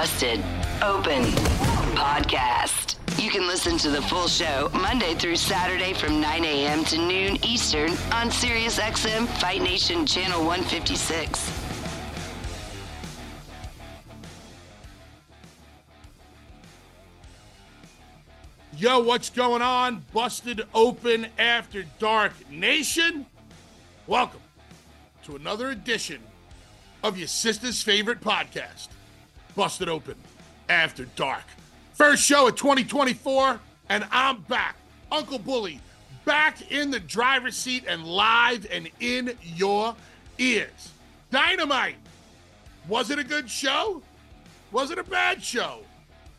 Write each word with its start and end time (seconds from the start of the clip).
Busted 0.00 0.42
Open 0.82 1.24
Podcast. 1.94 2.96
You 3.22 3.30
can 3.30 3.46
listen 3.46 3.76
to 3.76 3.90
the 3.90 4.00
full 4.00 4.28
show 4.28 4.70
Monday 4.72 5.12
through 5.12 5.36
Saturday 5.36 5.92
from 5.92 6.22
9 6.22 6.42
a.m. 6.42 6.86
to 6.86 6.96
noon 6.96 7.36
Eastern 7.44 7.90
on 8.10 8.30
SiriusXM 8.30 9.26
Fight 9.26 9.60
Nation 9.60 10.06
Channel 10.06 10.42
156. 10.42 11.52
Yo, 18.78 19.00
what's 19.00 19.28
going 19.28 19.60
on? 19.60 20.02
Busted 20.14 20.62
Open 20.72 21.26
After 21.38 21.84
Dark 21.98 22.32
Nation. 22.50 23.26
Welcome 24.06 24.40
to 25.24 25.36
another 25.36 25.68
edition 25.68 26.22
of 27.04 27.18
your 27.18 27.28
sister's 27.28 27.82
favorite 27.82 28.22
podcast, 28.22 28.88
Busted 29.60 29.90
Open 29.90 30.14
After 30.70 31.04
Dark. 31.16 31.44
First 31.92 32.24
show 32.24 32.48
of 32.48 32.56
2024, 32.56 33.60
and 33.90 34.06
I'm 34.10 34.40
back. 34.40 34.74
Uncle 35.12 35.38
Bully, 35.38 35.82
back 36.24 36.72
in 36.72 36.90
the 36.90 36.98
driver's 36.98 37.58
seat 37.58 37.84
and 37.86 38.06
live 38.06 38.66
and 38.70 38.88
in 39.00 39.36
your 39.42 39.94
ears. 40.38 40.92
Dynamite. 41.30 41.96
Was 42.88 43.10
it 43.10 43.18
a 43.18 43.22
good 43.22 43.50
show? 43.50 44.00
Was 44.72 44.90
it 44.92 44.98
a 44.98 45.04
bad 45.04 45.44
show? 45.44 45.80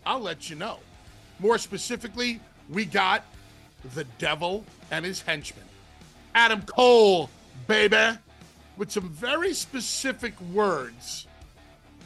I'll 0.04 0.20
let 0.20 0.50
you 0.50 0.56
know. 0.56 0.80
More 1.38 1.60
specifically, 1.60 2.40
we 2.70 2.86
got 2.86 3.24
the 3.94 4.06
devil 4.18 4.66
and 4.90 5.06
his 5.06 5.22
henchmen. 5.22 5.66
Adam 6.34 6.64
Cole, 6.64 7.30
baby, 7.68 8.18
with 8.78 8.90
some 8.90 9.10
very 9.10 9.54
specific 9.54 10.34
words 10.42 11.28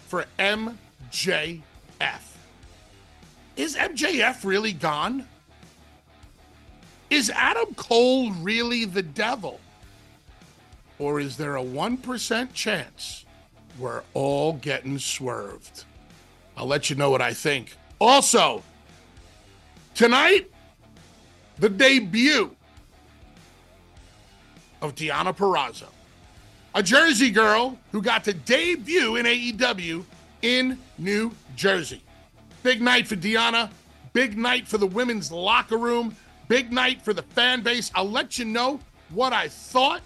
for 0.08 0.26
MJF. 1.04 1.62
Is 3.56 3.76
MJF 3.76 4.44
really 4.44 4.74
gone? 4.74 5.28
Is 7.10 7.30
Adam 7.30 7.74
Cole 7.76 8.32
really 8.32 8.86
the 8.86 9.04
devil? 9.04 9.60
Or 11.00 11.20
is 11.20 11.38
there 11.38 11.58
a 11.58 11.64
1% 11.64 12.54
chance 12.54 13.26
we're 13.78 14.04
all 14.14 14.54
getting 14.54 14.98
swerved? 15.00 15.86
I'll 16.58 16.68
let 16.68 16.90
you 16.90 16.96
know 16.96 17.10
what 17.10 17.22
I 17.22 17.34
think. 17.34 17.76
Also, 18.00 18.64
tonight, 19.94 20.50
the 21.60 21.70
debut 21.70 22.56
of 24.82 24.96
Deonna 24.96 25.36
Purrazzo, 25.36 25.88
a 26.74 26.84
Jersey 26.84 27.30
girl 27.30 27.78
who 27.92 28.02
got 28.02 28.24
to 28.26 28.34
debut 28.34 29.16
in 29.16 29.26
AEW 29.26 30.04
in 30.42 30.78
New 30.98 31.32
Jersey. 31.56 32.02
Big 32.64 32.82
night 32.82 33.08
for 33.08 33.16
Deonna, 33.16 33.70
big 34.14 34.38
night 34.38 34.68
for 34.68 34.78
the 34.78 34.88
women's 34.88 35.32
locker 35.32 35.78
room, 35.78 36.16
big 36.48 36.72
night 36.72 37.02
for 37.02 37.14
the 37.14 37.22
fan 37.22 37.62
base. 37.62 37.92
I'll 37.96 38.10
let 38.10 38.40
you 38.40 38.46
know 38.46 38.80
what 39.10 39.34
I 39.34 39.48
thought 39.48 40.02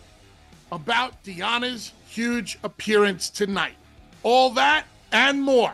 about 0.72 1.24
Deonna's 1.24 1.94
huge 2.08 2.58
appearance 2.64 3.30
tonight. 3.30 3.76
All 4.24 4.50
that 4.52 4.86
and 5.12 5.42
more 5.42 5.74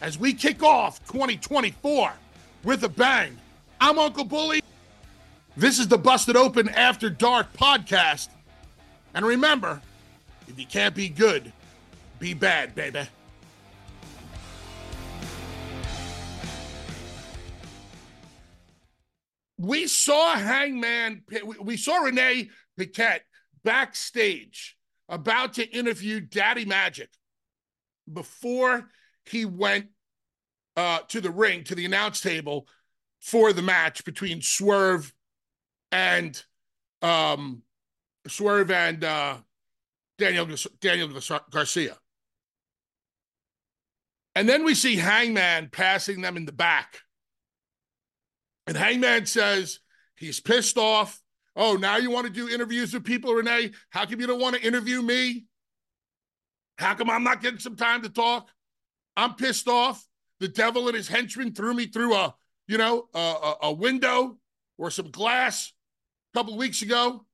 as 0.00 0.18
we 0.18 0.32
kick 0.32 0.62
off 0.62 1.04
2024 1.06 2.12
with 2.64 2.84
a 2.84 2.88
bang. 2.88 3.38
I'm 3.80 3.98
Uncle 3.98 4.24
Bully. 4.24 4.62
This 5.56 5.78
is 5.78 5.88
the 5.88 5.98
Busted 5.98 6.36
Open 6.36 6.68
After 6.70 7.10
Dark 7.10 7.52
podcast. 7.52 8.28
And 9.14 9.24
remember, 9.24 9.80
if 10.48 10.58
you 10.58 10.66
can't 10.66 10.94
be 10.94 11.08
good, 11.08 11.52
be 12.18 12.34
bad, 12.34 12.74
baby. 12.74 13.06
We 19.62 19.86
saw 19.86 20.34
Hangman, 20.34 21.22
we 21.60 21.76
saw 21.76 21.98
Renee 21.98 22.50
Paquette 22.76 23.22
backstage 23.62 24.76
about 25.08 25.54
to 25.54 25.70
interview 25.70 26.18
Daddy 26.18 26.64
Magic 26.64 27.08
before 28.12 28.88
he 29.24 29.44
went 29.44 29.86
uh, 30.76 30.98
to 31.06 31.20
the 31.20 31.30
ring, 31.30 31.62
to 31.64 31.76
the 31.76 31.84
announce 31.84 32.20
table 32.20 32.66
for 33.20 33.52
the 33.52 33.62
match 33.62 34.04
between 34.04 34.42
Swerve 34.42 35.14
and 35.92 36.42
um, 37.00 37.62
Swerve 38.26 38.72
and 38.72 39.04
uh, 39.04 39.36
Daniel 40.18 40.48
Daniel 40.80 41.08
Garcia. 41.52 41.96
And 44.34 44.48
then 44.48 44.64
we 44.64 44.74
see 44.74 44.96
Hangman 44.96 45.68
passing 45.70 46.20
them 46.20 46.36
in 46.36 46.46
the 46.46 46.52
back. 46.52 47.02
And 48.66 48.76
Hangman 48.76 49.26
says 49.26 49.80
he's 50.16 50.40
pissed 50.40 50.78
off. 50.78 51.20
Oh, 51.54 51.74
now 51.74 51.96
you 51.96 52.10
want 52.10 52.26
to 52.26 52.32
do 52.32 52.48
interviews 52.48 52.94
with 52.94 53.04
people, 53.04 53.34
Renee? 53.34 53.72
How 53.90 54.06
come 54.06 54.20
you 54.20 54.26
don't 54.26 54.40
want 54.40 54.56
to 54.56 54.62
interview 54.62 55.02
me? 55.02 55.44
How 56.78 56.94
come 56.94 57.10
I'm 57.10 57.24
not 57.24 57.42
getting 57.42 57.58
some 57.58 57.76
time 57.76 58.02
to 58.02 58.08
talk? 58.08 58.48
I'm 59.16 59.34
pissed 59.34 59.68
off. 59.68 60.06
The 60.40 60.48
devil 60.48 60.88
and 60.88 60.96
his 60.96 61.08
henchmen 61.08 61.54
threw 61.54 61.74
me 61.74 61.86
through 61.86 62.14
a, 62.14 62.34
you 62.66 62.78
know, 62.78 63.08
a, 63.14 63.18
a, 63.18 63.56
a 63.64 63.72
window 63.72 64.38
or 64.78 64.90
some 64.90 65.10
glass 65.10 65.72
a 66.32 66.38
couple 66.38 66.56
weeks 66.56 66.82
ago. 66.82 67.24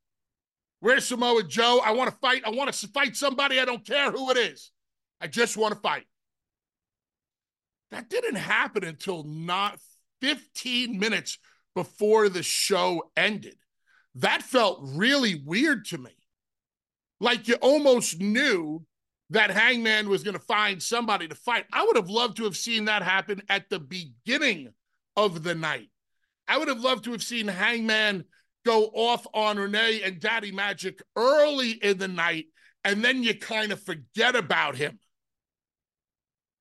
Where's 0.80 1.06
Samoa 1.06 1.42
Joe? 1.44 1.80
I 1.84 1.92
want 1.92 2.10
to 2.10 2.16
fight. 2.16 2.42
I 2.44 2.50
want 2.50 2.72
to 2.72 2.88
fight 2.88 3.16
somebody. 3.16 3.60
I 3.60 3.64
don't 3.64 3.86
care 3.86 4.10
who 4.10 4.30
it 4.30 4.36
is. 4.36 4.70
I 5.20 5.26
just 5.26 5.56
want 5.56 5.74
to 5.74 5.80
fight. 5.80 6.04
That 7.90 8.10
didn't 8.10 8.36
happen 8.36 8.84
until 8.84 9.24
not 9.24 9.78
15 10.20 10.98
minutes 10.98 11.38
before 11.74 12.28
the 12.28 12.42
show 12.42 13.10
ended. 13.16 13.56
That 14.16 14.42
felt 14.42 14.80
really 14.82 15.42
weird 15.44 15.84
to 15.86 15.98
me. 15.98 16.10
Like 17.20 17.48
you 17.48 17.54
almost 17.56 18.20
knew 18.20 18.84
that 19.30 19.50
Hangman 19.50 20.08
was 20.08 20.22
going 20.22 20.34
to 20.34 20.40
find 20.40 20.82
somebody 20.82 21.28
to 21.28 21.34
fight. 21.34 21.66
I 21.72 21.84
would 21.84 21.96
have 21.96 22.08
loved 22.08 22.38
to 22.38 22.44
have 22.44 22.56
seen 22.56 22.86
that 22.86 23.02
happen 23.02 23.42
at 23.48 23.68
the 23.68 23.78
beginning 23.78 24.72
of 25.16 25.42
the 25.42 25.54
night. 25.54 25.90
I 26.46 26.56
would 26.56 26.68
have 26.68 26.80
loved 26.80 27.04
to 27.04 27.12
have 27.12 27.22
seen 27.22 27.46
Hangman 27.46 28.24
go 28.64 28.86
off 28.94 29.26
on 29.34 29.58
Renee 29.58 30.02
and 30.02 30.20
Daddy 30.20 30.52
Magic 30.52 31.02
early 31.14 31.72
in 31.72 31.98
the 31.98 32.08
night, 32.08 32.46
and 32.84 33.04
then 33.04 33.22
you 33.22 33.34
kind 33.34 33.70
of 33.70 33.82
forget 33.82 34.34
about 34.34 34.76
him. 34.76 34.98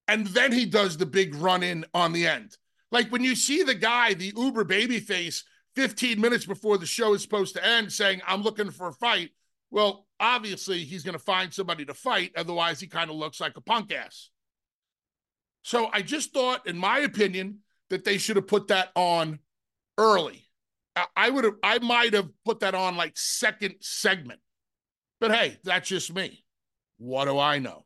And 0.07 0.27
then 0.27 0.51
he 0.51 0.65
does 0.65 0.97
the 0.97 1.05
big 1.05 1.35
run 1.35 1.63
in 1.63 1.85
on 1.93 2.13
the 2.13 2.27
end. 2.27 2.57
Like 2.91 3.09
when 3.11 3.23
you 3.23 3.35
see 3.35 3.63
the 3.63 3.75
guy, 3.75 4.13
the 4.13 4.33
Uber 4.35 4.65
babyface, 4.65 5.43
15 5.75 6.19
minutes 6.19 6.45
before 6.45 6.77
the 6.77 6.85
show 6.85 7.13
is 7.13 7.21
supposed 7.21 7.55
to 7.55 7.65
end, 7.65 7.91
saying, 7.91 8.21
I'm 8.25 8.41
looking 8.41 8.71
for 8.71 8.87
a 8.87 8.93
fight. 8.93 9.31
Well, 9.69 10.07
obviously, 10.19 10.79
he's 10.79 11.03
going 11.03 11.13
to 11.13 11.23
find 11.23 11.53
somebody 11.53 11.85
to 11.85 11.93
fight. 11.93 12.31
Otherwise, 12.35 12.79
he 12.79 12.87
kind 12.87 13.09
of 13.09 13.17
looks 13.17 13.39
like 13.39 13.57
a 13.57 13.61
punk 13.61 13.91
ass. 13.91 14.29
So 15.63 15.89
I 15.91 16.01
just 16.01 16.33
thought, 16.33 16.65
in 16.65 16.77
my 16.77 16.99
opinion, 16.99 17.59
that 17.89 18.05
they 18.05 18.17
should 18.17 18.37
have 18.37 18.47
put 18.47 18.69
that 18.69 18.89
on 18.95 19.39
early. 19.97 20.45
I 21.15 21.29
would 21.29 21.43
have, 21.43 21.55
I 21.61 21.79
might 21.79 22.13
have 22.13 22.29
put 22.43 22.61
that 22.61 22.73
on 22.73 22.95
like 22.95 23.13
second 23.15 23.75
segment. 23.81 24.39
But 25.19 25.31
hey, 25.31 25.57
that's 25.63 25.89
just 25.89 26.13
me. 26.13 26.43
What 26.97 27.25
do 27.25 27.37
I 27.37 27.59
know? 27.59 27.85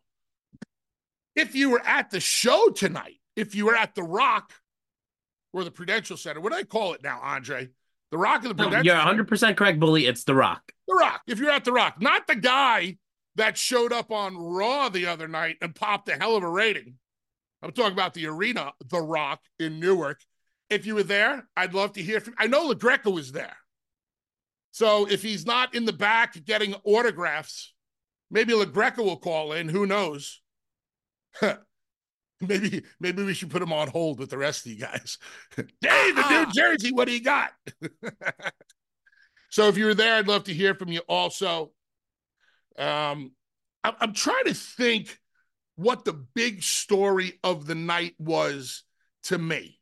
if 1.36 1.56
you 1.56 1.69
were 1.69 1.81
at 1.86 2.09
the 2.09 2.19
show 2.19 2.69
tonight, 2.69 3.19
if 3.36 3.56
you 3.56 3.65
were 3.65 3.75
at 3.75 3.95
the 3.95 4.03
Rock 4.03 4.53
or 5.53 5.63
the 5.63 5.71
Prudential 5.71 6.18
Center, 6.18 6.39
what 6.42 6.51
do 6.51 6.57
I 6.57 6.63
call 6.63 6.94
it 6.94 7.03
now, 7.03 7.19
Andre? 7.21 7.69
The 8.12 8.18
Rock 8.18 8.44
of 8.44 8.50
the 8.50 8.53
No, 8.56 8.63
Prudential? 8.69 8.86
you're 8.86 8.95
100 8.95 9.27
percent 9.27 9.57
correct, 9.57 9.80
bully. 9.80 10.06
It's 10.06 10.24
The 10.24 10.36
Rock. 10.36 10.71
The 10.88 10.95
Rock. 10.95 11.21
If 11.27 11.39
you're 11.39 11.51
at 11.51 11.65
The 11.65 11.71
Rock, 11.71 12.01
not 12.01 12.27
the 12.27 12.36
guy 12.36 12.98
that 13.36 13.57
showed 13.57 13.94
up 13.94 14.12
on 14.12 14.38
Raw 14.38 14.89
the 14.89 15.06
other 15.06 15.27
night 15.27 15.57
and 15.62 15.74
popped 15.74 16.09
a 16.09 16.15
hell 16.15 16.36
of 16.36 16.44
a 16.44 16.50
rating. 16.50 16.95
I'm 17.63 17.71
talking 17.71 17.94
about 17.94 18.13
the 18.13 18.25
arena, 18.27 18.74
The 18.89 19.00
Rock 19.00 19.39
in 19.59 19.80
Newark. 19.80 20.21
If 20.69 20.86
you 20.86 20.95
were 20.95 21.03
there, 21.03 21.48
I'd 21.56 21.74
love 21.74 21.94
to 21.94 22.01
hear 22.01 22.19
from. 22.19 22.33
I 22.38 22.48
know 22.48 22.69
LaGreca 22.74 23.13
was 23.13 23.31
there, 23.33 23.56
so 24.71 25.07
if 25.09 25.21
he's 25.21 25.45
not 25.45 25.75
in 25.75 25.86
the 25.86 25.94
back 25.94 26.44
getting 26.45 26.75
autographs, 26.83 27.74
maybe 28.30 28.53
LaGreca 28.53 28.98
will 28.98 29.18
call 29.18 29.51
in. 29.53 29.69
Who 29.69 29.86
knows? 29.86 30.42
maybe 32.47 32.83
maybe 32.99 33.23
we 33.23 33.33
should 33.33 33.49
put 33.49 33.61
him 33.61 33.73
on 33.73 33.88
hold 33.88 34.19
with 34.19 34.29
the 34.29 34.38
rest 34.38 34.65
of 34.65 34.71
you 34.71 34.79
guys. 34.79 35.17
Dave 35.81 36.17
in 36.17 36.29
New 36.29 36.45
Jersey, 36.51 36.91
what 36.91 37.07
do 37.07 37.13
you 37.13 37.23
got? 37.23 37.51
so 39.49 39.67
if 39.67 39.77
you 39.77 39.85
were 39.85 39.93
there, 39.93 40.15
I'd 40.15 40.27
love 40.27 40.45
to 40.45 40.53
hear 40.53 40.75
from 40.75 40.91
you 40.91 41.01
also. 41.07 41.71
Um, 42.77 43.31
I'm, 43.83 43.93
I'm 43.99 44.13
trying 44.13 44.45
to 44.45 44.53
think 44.53 45.19
what 45.75 46.05
the 46.05 46.13
big 46.13 46.63
story 46.63 47.39
of 47.43 47.65
the 47.65 47.75
night 47.75 48.15
was 48.19 48.83
to 49.23 49.38
me. 49.38 49.79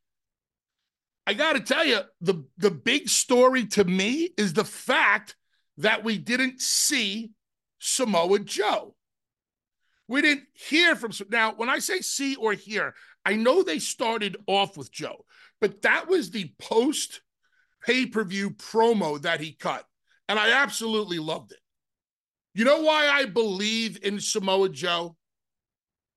I 1.28 1.34
got 1.34 1.54
to 1.54 1.60
tell 1.60 1.86
you, 1.86 2.00
the, 2.22 2.44
the 2.58 2.72
big 2.72 3.08
story 3.08 3.68
to 3.68 3.84
me 3.84 4.32
is 4.36 4.54
the 4.54 4.66
fact 4.66 5.36
that 5.78 6.04
we 6.04 6.18
didn't 6.18 6.60
see 6.60 7.32
Samoa 7.78 8.40
Joe. 8.40 8.96
We 10.10 10.24
didn't 10.24 10.46
hear 10.54 10.96
from 10.96 11.12
now. 11.30 11.54
When 11.56 11.70
I 11.70 11.78
say 11.78 12.02
see 12.02 12.36
or 12.36 12.54
hear, 12.54 12.96
I 13.24 13.36
know 13.36 13.62
they 13.62 13.78
started 13.78 14.38
off 14.48 14.76
with 14.76 14.92
Joe, 14.92 15.24
but 15.62 15.84
that 15.84 16.10
was 16.10 16.32
the 16.32 16.52
post 16.60 17.22
pay 17.86 18.08
per 18.08 18.24
view 18.24 18.50
promo 18.50 19.22
that 19.22 19.40
he 19.40 19.54
cut, 19.54 19.86
and 20.28 20.40
I 20.40 20.64
absolutely 20.64 21.20
loved 21.20 21.52
it. 21.52 21.60
You 22.56 22.66
know 22.66 22.82
why 22.82 23.08
I 23.08 23.26
believe 23.26 24.00
in 24.04 24.20
Samoa 24.20 24.70
Joe? 24.70 25.16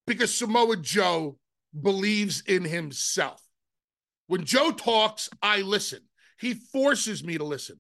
Because 0.06 0.34
Samoa 0.34 0.78
Joe 0.78 1.38
believes 1.78 2.42
in 2.46 2.64
himself. 2.64 3.42
When 4.26 4.46
Joe 4.46 4.72
talks, 4.72 5.28
I 5.42 5.60
listen. 5.60 6.00
He 6.40 6.54
forces 6.54 7.22
me 7.22 7.36
to 7.36 7.44
listen. 7.44 7.78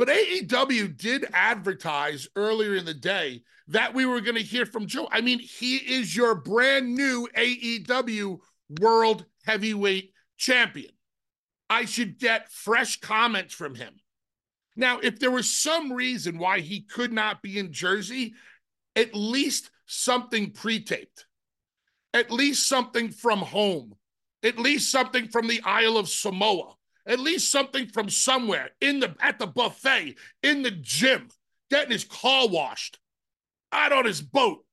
But 0.00 0.08
AEW 0.08 0.96
did 0.96 1.26
advertise 1.34 2.26
earlier 2.34 2.74
in 2.74 2.86
the 2.86 2.94
day 2.94 3.42
that 3.68 3.92
we 3.92 4.06
were 4.06 4.22
going 4.22 4.38
to 4.38 4.42
hear 4.42 4.64
from 4.64 4.86
Joe. 4.86 5.06
I 5.12 5.20
mean, 5.20 5.40
he 5.40 5.76
is 5.76 6.16
your 6.16 6.34
brand 6.34 6.94
new 6.94 7.28
AEW 7.36 8.38
World 8.80 9.26
Heavyweight 9.44 10.14
Champion. 10.38 10.92
I 11.68 11.84
should 11.84 12.18
get 12.18 12.50
fresh 12.50 12.98
comments 12.98 13.52
from 13.52 13.74
him. 13.74 13.92
Now, 14.74 15.00
if 15.00 15.18
there 15.18 15.30
was 15.30 15.54
some 15.54 15.92
reason 15.92 16.38
why 16.38 16.60
he 16.60 16.80
could 16.80 17.12
not 17.12 17.42
be 17.42 17.58
in 17.58 17.70
Jersey, 17.70 18.32
at 18.96 19.14
least 19.14 19.70
something 19.84 20.52
pre 20.52 20.82
taped, 20.82 21.26
at 22.14 22.30
least 22.30 22.66
something 22.66 23.10
from 23.10 23.40
home, 23.40 23.96
at 24.42 24.58
least 24.58 24.90
something 24.90 25.28
from 25.28 25.46
the 25.46 25.60
Isle 25.62 25.98
of 25.98 26.08
Samoa, 26.08 26.76
at 27.06 27.20
least 27.20 27.50
something 27.50 27.86
from 27.88 28.08
somewhere 28.08 28.70
in 28.80 29.00
the 29.00 29.14
at 29.20 29.38
the 29.38 29.46
buffet, 29.46 30.16
in 30.42 30.62
the 30.62 30.70
gym, 30.70 31.28
getting 31.70 31.92
his 31.92 32.04
car 32.04 32.48
washed, 32.48 32.98
out 33.72 33.92
on 33.92 34.04
his 34.04 34.20
boat, 34.20 34.64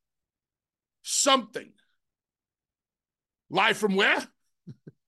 something. 1.04 1.72
Live 3.50 3.78
from 3.78 3.96
where? 3.96 4.24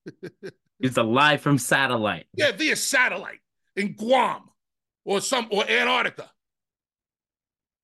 It's 0.80 0.96
a 0.96 1.02
live 1.02 1.42
from 1.42 1.58
satellite. 1.58 2.26
Yeah, 2.34 2.52
via 2.52 2.74
satellite 2.74 3.40
in 3.76 3.92
Guam 3.92 4.48
or 5.04 5.20
some 5.20 5.46
or 5.50 5.68
Antarctica. 5.68 6.30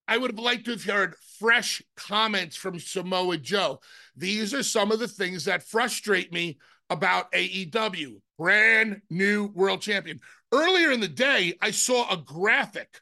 I 0.09 0.17
would 0.17 0.31
have 0.31 0.41
liked 0.41 0.65
to 0.67 0.71
have 0.71 0.85
heard 0.85 1.17
fresh 1.39 1.83
comments 1.97 2.57
from 2.57 2.79
Samoa 2.79 3.37
Joe. 3.39 3.81
These 4.17 4.55
are 4.55 4.63
some 4.63 4.93
of 4.93 4.99
the 4.99 5.09
things 5.09 5.45
that 5.45 5.65
frustrate 5.65 6.33
me 6.33 6.59
about 6.91 7.33
AEW. 7.33 8.21
Brand 8.39 9.01
new 9.09 9.47
world 9.47 9.81
champion. 9.81 10.21
Earlier 10.53 10.91
in 10.91 11.01
the 11.01 11.09
day, 11.09 11.55
I 11.61 11.71
saw 11.71 12.11
a 12.11 12.17
graphic 12.17 13.01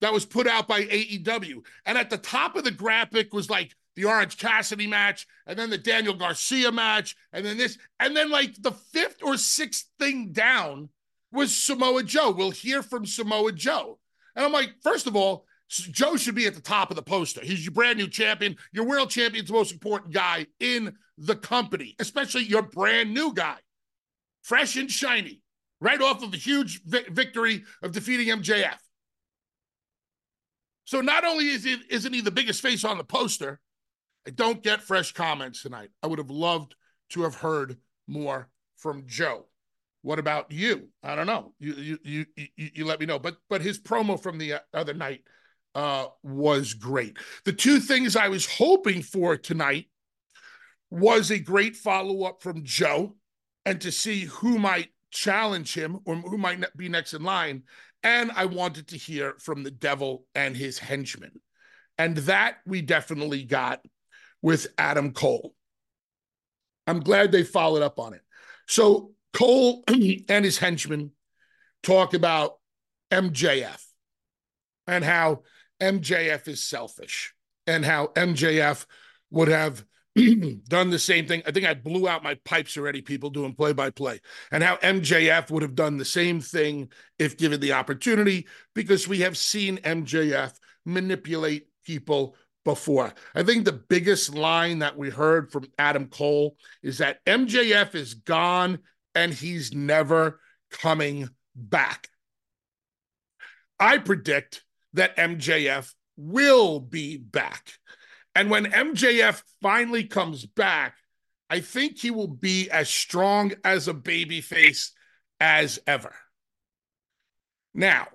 that 0.00 0.12
was 0.12 0.26
put 0.26 0.46
out 0.46 0.68
by 0.68 0.82
AEW. 0.82 1.64
And 1.86 1.98
at 1.98 2.10
the 2.10 2.18
top 2.18 2.54
of 2.56 2.64
the 2.64 2.70
graphic 2.70 3.32
was 3.32 3.50
like 3.50 3.74
the 3.96 4.04
Orange 4.04 4.38
Cassidy 4.38 4.86
match, 4.86 5.26
and 5.46 5.58
then 5.58 5.70
the 5.70 5.78
Daniel 5.78 6.14
Garcia 6.14 6.70
match, 6.70 7.16
and 7.32 7.44
then 7.44 7.56
this. 7.56 7.78
And 7.98 8.16
then, 8.16 8.30
like, 8.30 8.54
the 8.62 8.70
fifth 8.70 9.24
or 9.24 9.36
sixth 9.36 9.86
thing 9.98 10.30
down 10.30 10.90
was 11.32 11.52
Samoa 11.52 12.04
Joe. 12.04 12.30
We'll 12.30 12.52
hear 12.52 12.82
from 12.82 13.06
Samoa 13.06 13.50
Joe. 13.50 13.98
And 14.36 14.44
I'm 14.44 14.52
like, 14.52 14.74
first 14.84 15.08
of 15.08 15.16
all, 15.16 15.46
Joe 15.68 16.16
should 16.16 16.36
be 16.36 16.46
at 16.46 16.54
the 16.54 16.60
top 16.60 16.90
of 16.90 16.96
the 16.96 17.02
poster. 17.02 17.40
He's 17.42 17.64
your 17.64 17.72
brand 17.72 17.98
new 17.98 18.06
champion. 18.06 18.56
Your 18.72 18.84
world 18.84 19.10
champion's 19.10 19.48
the 19.48 19.54
most 19.54 19.72
important 19.72 20.14
guy 20.14 20.46
in 20.60 20.96
the 21.18 21.36
company, 21.36 21.96
especially 21.98 22.44
your 22.44 22.62
brand 22.62 23.12
new 23.12 23.34
guy, 23.34 23.56
fresh 24.42 24.76
and 24.76 24.90
shiny, 24.90 25.42
right 25.80 26.00
off 26.00 26.22
of 26.22 26.32
a 26.32 26.36
huge 26.36 26.82
vi- 26.84 27.08
victory 27.10 27.64
of 27.82 27.92
defeating 27.92 28.28
MJF. 28.28 28.78
So 30.84 31.00
not 31.00 31.24
only 31.24 31.48
is 31.48 31.66
isn't 31.66 32.12
he 32.12 32.20
the 32.20 32.30
biggest 32.30 32.62
face 32.62 32.84
on 32.84 32.96
the 32.96 33.04
poster, 33.04 33.60
I 34.26 34.30
don't 34.30 34.62
get 34.62 34.80
fresh 34.80 35.12
comments 35.12 35.62
tonight. 35.62 35.90
I 36.02 36.06
would 36.06 36.18
have 36.18 36.30
loved 36.30 36.74
to 37.10 37.22
have 37.22 37.34
heard 37.34 37.76
more 38.06 38.48
from 38.76 39.04
Joe. 39.06 39.46
What 40.02 40.18
about 40.18 40.50
you? 40.50 40.88
I 41.02 41.14
don't 41.14 41.26
know. 41.26 41.52
You 41.58 41.74
you 41.74 41.98
you 42.02 42.26
you, 42.36 42.70
you 42.74 42.84
let 42.86 43.00
me 43.00 43.06
know. 43.06 43.18
But 43.18 43.36
but 43.50 43.60
his 43.60 43.78
promo 43.78 44.20
from 44.20 44.38
the 44.38 44.62
other 44.72 44.94
night 44.94 45.24
uh, 45.74 46.06
was 46.22 46.72
great. 46.74 47.18
The 47.44 47.52
two 47.52 47.80
things 47.80 48.16
I 48.16 48.28
was 48.28 48.46
hoping 48.46 49.02
for 49.02 49.36
tonight 49.36 49.86
was 50.90 51.30
a 51.30 51.38
great 51.38 51.76
follow 51.76 52.24
up 52.24 52.42
from 52.42 52.64
Joe 52.64 53.16
and 53.64 53.80
to 53.80 53.92
see 53.92 54.24
who 54.24 54.58
might 54.58 54.88
challenge 55.10 55.74
him 55.74 55.98
or 56.04 56.16
who 56.16 56.38
might 56.38 56.64
be 56.76 56.88
next 56.88 57.14
in 57.14 57.22
line. 57.22 57.64
And 58.02 58.30
I 58.32 58.46
wanted 58.46 58.88
to 58.88 58.96
hear 58.96 59.34
from 59.40 59.62
the 59.62 59.70
devil 59.70 60.24
and 60.34 60.56
his 60.56 60.78
henchmen. 60.78 61.40
And 61.98 62.16
that 62.18 62.58
we 62.64 62.80
definitely 62.80 63.44
got 63.44 63.80
with 64.40 64.68
Adam 64.78 65.12
Cole. 65.12 65.54
I'm 66.86 67.00
glad 67.00 67.32
they 67.32 67.42
followed 67.42 67.82
up 67.82 67.98
on 67.98 68.14
it. 68.14 68.22
So 68.66 69.12
Cole 69.34 69.84
and 69.88 70.44
his 70.44 70.58
henchmen 70.58 71.10
talk 71.82 72.14
about 72.14 72.54
MJF 73.10 73.82
and 74.86 75.04
how 75.04 75.42
MJF 75.80 76.48
is 76.48 76.64
selfish 76.64 77.34
and 77.66 77.84
how 77.84 78.08
MJF 78.08 78.86
would 79.30 79.48
have 79.48 79.84
done 80.68 80.90
the 80.90 80.98
same 80.98 81.26
thing. 81.26 81.42
I 81.46 81.50
think 81.50 81.66
I 81.66 81.74
blew 81.74 82.08
out 82.08 82.22
my 82.22 82.34
pipes 82.44 82.76
already, 82.76 83.00
people 83.00 83.30
doing 83.30 83.54
play 83.54 83.72
by 83.72 83.90
play, 83.90 84.20
and 84.50 84.62
how 84.62 84.76
MJF 84.76 85.50
would 85.50 85.62
have 85.62 85.74
done 85.74 85.96
the 85.96 86.04
same 86.04 86.40
thing 86.40 86.90
if 87.18 87.36
given 87.36 87.60
the 87.60 87.72
opportunity, 87.72 88.46
because 88.74 89.08
we 89.08 89.20
have 89.20 89.36
seen 89.36 89.78
MJF 89.78 90.54
manipulate 90.84 91.68
people 91.84 92.36
before. 92.64 93.14
I 93.34 93.42
think 93.42 93.64
the 93.64 93.72
biggest 93.72 94.34
line 94.34 94.80
that 94.80 94.96
we 94.96 95.10
heard 95.10 95.50
from 95.50 95.66
Adam 95.78 96.06
Cole 96.08 96.56
is 96.82 96.98
that 96.98 97.24
MJF 97.24 97.94
is 97.94 98.14
gone 98.14 98.80
and 99.14 99.32
he's 99.32 99.72
never 99.72 100.40
coming 100.70 101.28
back. 101.54 102.08
I 103.80 103.98
predict 103.98 104.64
that 104.94 105.16
MJF 105.16 105.94
will 106.16 106.80
be 106.80 107.16
back. 107.16 107.72
And 108.38 108.50
when 108.50 108.66
MJF 108.66 109.42
finally 109.60 110.04
comes 110.04 110.46
back, 110.46 110.94
I 111.50 111.58
think 111.58 111.98
he 111.98 112.12
will 112.12 112.28
be 112.28 112.70
as 112.70 112.88
strong 112.88 113.52
as 113.64 113.88
a 113.88 113.92
babyface 113.92 114.92
as 115.40 115.80
ever. 115.88 116.14
Now, 117.74 118.06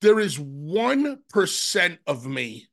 there 0.00 0.20
is 0.20 0.38
1% 0.38 1.98
of 2.06 2.24
me, 2.24 2.68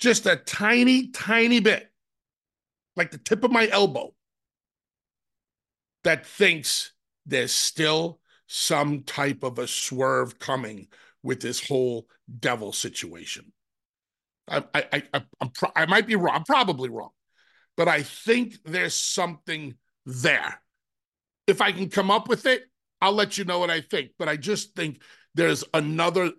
just 0.00 0.26
a 0.26 0.34
tiny, 0.34 1.10
tiny 1.12 1.60
bit, 1.60 1.88
like 2.96 3.12
the 3.12 3.18
tip 3.18 3.44
of 3.44 3.52
my 3.52 3.68
elbow, 3.68 4.12
that 6.02 6.26
thinks 6.26 6.90
there's 7.24 7.54
still 7.54 8.18
some 8.48 9.04
type 9.04 9.44
of 9.44 9.60
a 9.60 9.68
swerve 9.68 10.40
coming 10.40 10.88
with 11.22 11.40
this 11.40 11.68
whole 11.68 12.08
devil 12.40 12.72
situation. 12.72 13.52
I, 14.50 14.64
I, 14.74 15.02
I, 15.14 15.22
I'm 15.40 15.50
pro- 15.50 15.72
I 15.74 15.86
might 15.86 16.06
be 16.06 16.16
wrong. 16.16 16.34
I'm 16.34 16.44
probably 16.44 16.88
wrong, 16.88 17.10
but 17.76 17.88
I 17.88 18.02
think 18.02 18.56
there's 18.64 18.94
something 18.94 19.74
there. 20.04 20.60
If 21.46 21.60
I 21.60 21.72
can 21.72 21.88
come 21.88 22.10
up 22.10 22.28
with 22.28 22.46
it, 22.46 22.64
I'll 23.00 23.12
let 23.12 23.38
you 23.38 23.44
know 23.44 23.58
what 23.58 23.70
I 23.70 23.80
think. 23.80 24.12
But 24.18 24.28
I 24.28 24.36
just 24.36 24.74
think 24.74 25.02
there's 25.34 25.64
another 25.72 26.32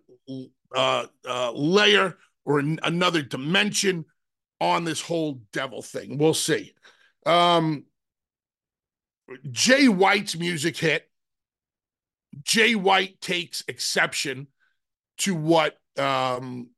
uh, 0.76 1.06
uh, 1.28 1.52
layer 1.54 2.18
or 2.46 2.60
an- 2.60 2.80
another 2.84 3.22
dimension 3.22 4.06
on 4.60 4.84
this 4.84 5.02
whole 5.02 5.42
devil 5.54 5.82
thing. 5.82 6.18
We'll 6.18 6.34
see. 6.34 6.74
Um, 7.26 7.86
Jay 9.50 9.88
White's 9.88 10.36
music 10.36 10.78
hit. 10.78 11.10
Jay 12.44 12.76
White 12.76 13.20
takes 13.22 13.64
exception 13.68 14.48
to 15.20 15.36
what 15.36 15.78
um, 15.98 16.71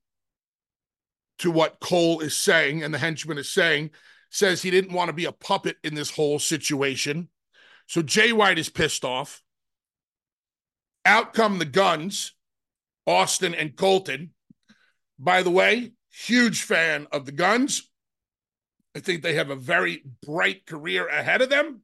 to 1.44 1.52
what 1.52 1.82
Cole 1.82 2.22
is 2.22 2.36
saying 2.36 2.84
and 2.84 2.94
the 2.94 2.98
henchman 2.98 3.38
is 3.38 3.52
saying. 3.52 3.92
Says 4.30 4.62
he 4.62 4.72
didn't 4.72 4.94
want 4.94 5.10
to 5.10 5.14
be 5.14 5.26
a 5.26 5.32
puppet 5.32 5.76
in 5.84 5.94
this 5.94 6.10
whole 6.10 6.40
situation. 6.40 7.28
So 7.86 8.02
Jay 8.02 8.32
White 8.32 8.58
is 8.58 8.70
pissed 8.70 9.06
off. 9.06 9.44
Out 11.06 11.34
come 11.34 11.60
the 11.60 11.66
guns, 11.66 12.32
Austin 13.06 13.54
and 13.54 13.76
Colton. 13.76 14.32
By 15.20 15.44
the 15.44 15.52
way, 15.52 15.92
huge 16.10 16.64
fan 16.64 17.08
of 17.12 17.26
the 17.26 17.34
guns. 17.34 17.90
I 18.96 19.00
think 19.00 19.22
they 19.22 19.34
have 19.34 19.50
a 19.50 19.56
very 19.56 20.04
bright 20.26 20.66
career 20.66 21.08
ahead 21.08 21.42
of 21.42 21.50
them. 21.50 21.82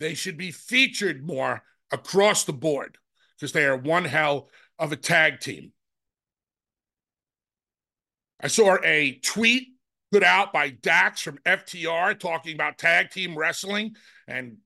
They 0.00 0.14
should 0.14 0.38
be 0.38 0.52
featured 0.52 1.24
more 1.24 1.62
across 1.92 2.44
the 2.44 2.52
board 2.52 2.96
because 3.36 3.52
they 3.52 3.66
are 3.66 3.76
one 3.76 4.06
hell 4.06 4.48
of 4.78 4.90
a 4.90 4.96
tag 4.96 5.40
team. 5.40 5.72
I 8.40 8.48
saw 8.48 8.76
a 8.84 9.18
tweet 9.22 9.68
put 10.12 10.22
out 10.22 10.52
by 10.52 10.70
Dax 10.70 11.20
from 11.20 11.38
FTR 11.44 12.18
talking 12.18 12.54
about 12.54 12.78
tag 12.78 13.10
team 13.10 13.36
wrestling 13.36 13.96
and 14.28 14.58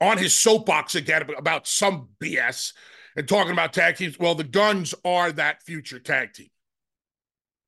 on 0.00 0.18
his 0.18 0.34
soapbox 0.34 0.94
again 0.94 1.22
about 1.36 1.66
some 1.66 2.08
BS 2.22 2.72
and 3.16 3.26
talking 3.26 3.52
about 3.52 3.72
tag 3.72 3.96
teams. 3.96 4.18
Well, 4.18 4.34
the 4.34 4.44
Guns 4.44 4.94
are 5.04 5.32
that 5.32 5.62
future 5.62 5.98
tag 5.98 6.34
team. 6.34 6.50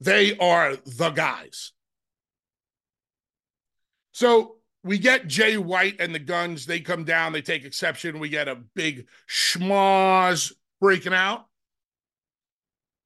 They 0.00 0.36
are 0.36 0.76
the 0.84 1.10
guys. 1.10 1.72
So 4.12 4.56
we 4.82 4.98
get 4.98 5.26
Jay 5.26 5.56
White 5.56 5.96
and 5.98 6.14
the 6.14 6.18
Guns. 6.18 6.66
They 6.66 6.80
come 6.80 7.04
down, 7.04 7.32
they 7.32 7.42
take 7.42 7.64
exception. 7.64 8.18
We 8.18 8.28
get 8.28 8.48
a 8.48 8.56
big 8.74 9.06
schmoz 9.28 10.52
breaking 10.80 11.14
out. 11.14 11.46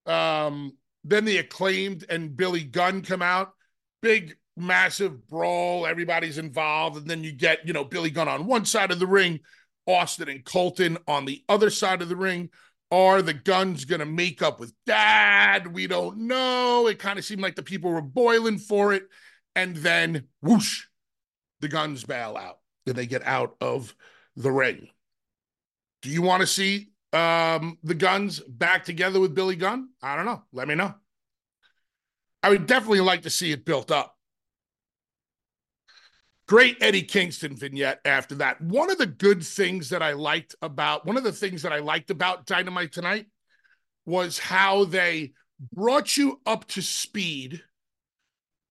Um, 0.07 0.73
then 1.09 1.25
the 1.25 1.39
acclaimed 1.39 2.05
and 2.09 2.37
Billy 2.37 2.65
Gunn 2.65 3.03
come 3.03 3.23
out. 3.23 3.53
Big, 4.03 4.37
massive 4.57 5.27
brawl. 5.29 5.87
Everybody's 5.87 6.39
involved. 6.39 6.97
And 6.97 7.07
then 7.09 7.25
you 7.25 7.33
get, 7.33 7.67
you 7.67 7.73
know, 7.73 7.85
Billy 7.85 8.11
Gunn 8.11 8.29
on 8.29 8.47
one 8.47 8.65
side 8.65 8.91
of 8.91 8.99
the 8.99 9.07
ring, 9.07 9.41
Austin 9.87 10.29
and 10.29 10.45
Colton 10.45 10.99
on 11.07 11.25
the 11.25 11.43
other 11.49 11.71
side 11.71 12.03
of 12.03 12.09
the 12.09 12.17
ring. 12.17 12.51
Are 12.91 13.21
the 13.21 13.35
guns 13.35 13.85
going 13.85 14.01
to 14.01 14.07
make 14.07 14.41
up 14.41 14.61
with 14.61 14.73
dad? 14.87 15.75
We 15.75 15.87
don't 15.87 16.27
know. 16.27 16.87
It 16.87 16.99
kind 16.99 17.19
of 17.19 17.25
seemed 17.25 17.43
like 17.43 17.55
the 17.55 17.63
people 17.63 17.91
were 17.91 18.01
boiling 18.01 18.59
for 18.59 18.95
it. 18.95 19.05
And 19.55 19.77
then 19.77 20.25
whoosh, 20.41 20.87
the 21.61 21.69
guns 21.69 22.05
bail 22.05 22.37
out 22.37 22.59
and 22.87 22.97
they 22.97 23.07
get 23.07 23.27
out 23.27 23.57
of 23.61 23.95
the 24.37 24.53
ring. 24.53 24.89
Do 26.01 26.11
you 26.11 26.23
want 26.23 26.41
to 26.41 26.47
see 26.47 26.93
um, 27.13 27.79
the 27.83 27.95
guns 27.95 28.41
back 28.41 28.85
together 28.85 29.21
with 29.21 29.35
Billy 29.35 29.57
Gunn? 29.57 29.91
I 30.03 30.17
don't 30.17 30.27
know. 30.27 30.43
Let 30.53 30.69
me 30.69 30.75
know. 30.75 30.95
I 32.43 32.51
would 32.51 32.67
definitely 32.67 33.01
like 33.01 33.23
to 33.23 33.31
see 33.31 33.53
it 33.53 33.65
built 33.65 33.91
up. 33.91 34.15
Great 36.47 36.79
Eddie 36.81 37.03
Kingston 37.03 37.57
vignette 37.57 38.01
after 38.05 38.37
that. 38.37 38.61
One 38.61 38.91
of 38.91 38.97
the 38.97 39.07
good 39.07 39.45
things 39.45 39.91
that 39.91 40.03
I 40.03 40.13
liked 40.13 40.55
about 40.63 41.05
one 41.05 41.19
of 41.19 41.25
the 41.25 41.33
things 41.33 41.63
that 41.63 41.73
I 41.73 41.81
liked 41.81 42.11
about 42.11 42.47
Dynamite 42.47 42.93
tonight 42.93 43.27
was 44.07 44.39
how 44.39 44.85
they 44.85 45.33
brought 45.73 46.17
you 46.17 46.41
up 46.47 46.67
to 46.69 46.81
speed 46.81 47.63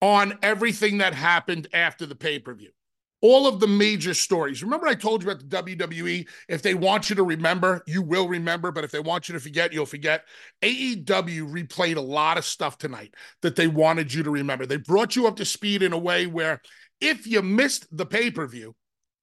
on 0.01 0.39
everything 0.41 0.99
that 0.99 1.13
happened 1.13 1.67
after 1.73 2.05
the 2.05 2.15
pay 2.15 2.39
per 2.39 2.55
view 2.55 2.71
all 3.21 3.47
of 3.47 3.59
the 3.59 3.67
major 3.67 4.13
stories. 4.13 4.63
Remember, 4.63 4.87
I 4.87 4.93
told 4.93 5.23
you 5.23 5.29
about 5.29 5.49
the 5.49 5.77
WWE? 5.77 6.27
If 6.47 6.61
they 6.61 6.75
want 6.75 7.09
you 7.09 7.15
to 7.15 7.23
remember, 7.23 7.83
you 7.87 8.01
will 8.01 8.27
remember. 8.27 8.71
But 8.71 8.83
if 8.83 8.91
they 8.91 8.99
want 8.99 9.27
you 9.27 9.33
to 9.33 9.39
forget, 9.39 9.73
you'll 9.73 9.85
forget. 9.85 10.23
AEW 10.61 11.51
replayed 11.51 11.95
a 11.95 12.01
lot 12.01 12.37
of 12.37 12.45
stuff 12.45 12.77
tonight 12.77 13.15
that 13.41 13.55
they 13.55 13.67
wanted 13.67 14.13
you 14.13 14.23
to 14.23 14.29
remember. 14.29 14.65
They 14.65 14.77
brought 14.77 15.15
you 15.15 15.27
up 15.27 15.37
to 15.37 15.45
speed 15.45 15.81
in 15.81 15.93
a 15.93 15.97
way 15.97 16.27
where 16.27 16.61
if 17.01 17.25
you 17.25 17.41
missed 17.41 17.87
the 17.95 18.05
pay 18.05 18.29
per 18.29 18.47
view, 18.47 18.75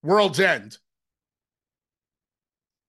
World's 0.02 0.40
End, 0.40 0.76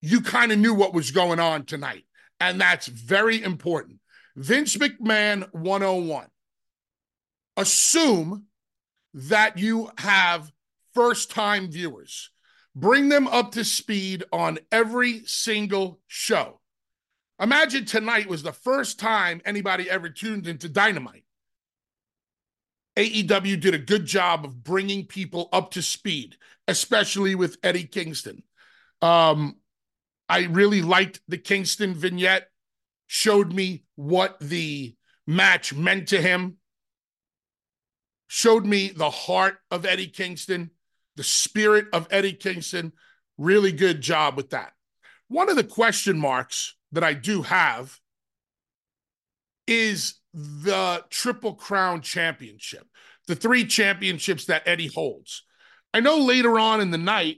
you 0.02 0.22
kind 0.22 0.52
of 0.52 0.60
knew 0.60 0.74
what 0.74 0.94
was 0.94 1.12
going 1.12 1.40
on 1.40 1.66
tonight. 1.66 2.04
And 2.40 2.60
that's 2.60 2.88
very 2.88 3.42
important. 3.42 4.00
Vince 4.36 4.76
McMahon 4.76 5.48
101. 5.54 6.28
Assume 7.58 8.46
that 9.14 9.58
you 9.58 9.90
have 9.98 10.52
first 10.96 11.30
time 11.30 11.70
viewers. 11.70 12.32
Bring 12.76 13.10
them 13.10 13.28
up 13.28 13.52
to 13.52 13.64
speed 13.64 14.24
on 14.34 14.60
every 14.72 15.22
single 15.26 16.00
show. 16.08 16.60
Imagine 17.40 17.86
tonight 17.86 18.28
was 18.28 18.44
the 18.44 18.52
first 18.52 18.98
time 19.00 19.42
anybody 19.46 19.90
ever 19.90 20.10
tuned 20.10 20.48
into 20.48 20.68
Dynamite. 20.68 21.24
AEW 22.98 23.60
did 23.60 23.74
a 23.74 23.80
good 23.80 24.06
job 24.06 24.46
of 24.46 24.64
bringing 24.64 25.06
people 25.06 25.50
up 25.52 25.72
to 25.72 25.82
speed, 25.82 26.38
especially 26.68 27.36
with 27.36 27.58
Eddie 27.62 27.88
Kingston. 27.88 28.44
Um, 29.02 29.58
I 30.30 30.46
really 30.46 30.82
liked 30.82 31.20
the 31.28 31.38
Kingston 31.38 31.94
vignette, 31.94 32.50
showed 33.08 33.54
me 33.54 33.84
what 33.96 34.40
the 34.40 34.96
match 35.28 35.74
meant 35.74 36.10
to 36.10 36.22
him, 36.22 36.58
showed 38.28 38.66
me 38.66 38.90
the 38.90 39.10
heart 39.10 39.58
of 39.70 39.86
Eddie 39.86 40.08
Kingston 40.08 40.72
the 41.16 41.24
spirit 41.24 41.88
of 41.94 42.08
Eddie 42.12 42.34
Kingston. 42.34 42.94
Really 43.38 43.72
good 43.72 44.02
job 44.02 44.38
with 44.38 44.52
that. 44.52 44.74
One 45.28 45.50
of 45.50 45.56
the 45.56 45.64
question 45.64 46.18
marks 46.18 46.76
that 46.92 47.04
I 47.04 47.14
do 47.14 47.42
have 47.42 48.00
is 49.68 50.16
the 50.34 51.04
Triple 51.10 51.56
Crown 51.56 52.02
Championship, 52.02 52.86
the 53.28 53.36
three 53.36 53.66
championships 53.66 54.46
that 54.46 54.68
Eddie 54.68 54.88
holds. 54.88 55.44
I 55.94 56.02
know 56.02 56.18
later 56.18 56.60
on 56.60 56.82
in 56.82 56.92
the 56.92 56.98
night, 56.98 57.38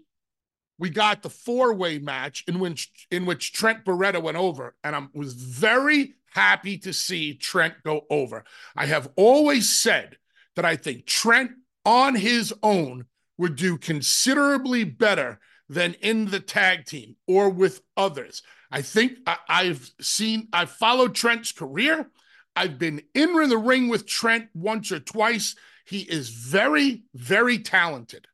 we 0.80 0.90
got 0.90 1.24
the 1.24 1.30
four-way 1.30 2.00
match 2.00 2.44
in 2.48 2.60
which 2.60 2.92
in 3.10 3.26
which 3.26 3.54
Trent 3.54 3.86
Beretta 3.86 4.22
went 4.22 4.38
over, 4.38 4.76
and 4.84 4.96
I 4.96 5.08
was 5.14 5.34
very 5.34 6.16
happy 6.32 6.78
to 6.80 6.94
see 6.94 7.34
Trent 7.34 7.76
go 7.84 8.06
over. 8.10 8.44
I 8.76 8.86
have 8.86 9.10
always 9.16 9.70
said 9.70 10.18
that 10.56 10.66
I 10.66 10.76
think 10.76 11.06
Trent 11.06 11.52
on 11.86 12.16
his 12.16 12.54
own 12.62 13.06
would 13.38 13.56
do 13.56 13.78
considerably 13.78 14.84
better 14.84 15.40
than 15.70 15.94
in 15.96 16.26
the 16.26 16.40
tag 16.40 16.86
team 16.86 17.16
or 17.28 17.50
with 17.50 17.82
others. 17.96 18.42
I 18.72 18.82
think 18.82 19.20
I, 19.26 19.66
have 19.66 19.90
seen, 20.02 20.48
I've 20.52 20.72
followed 20.72 21.16
Trent's 21.16 21.52
career. 21.52 22.10
I've 22.56 22.80
been 22.80 23.02
in 23.14 23.34
the 23.50 23.58
ring 23.58 23.88
with 23.88 24.08
Trent 24.08 24.50
once 24.54 24.92
or 24.92 25.00
twice. 25.00 25.56
He 25.86 26.00
is 26.00 26.30
very, 26.30 27.04
very 27.14 27.60
talented. 27.60 28.28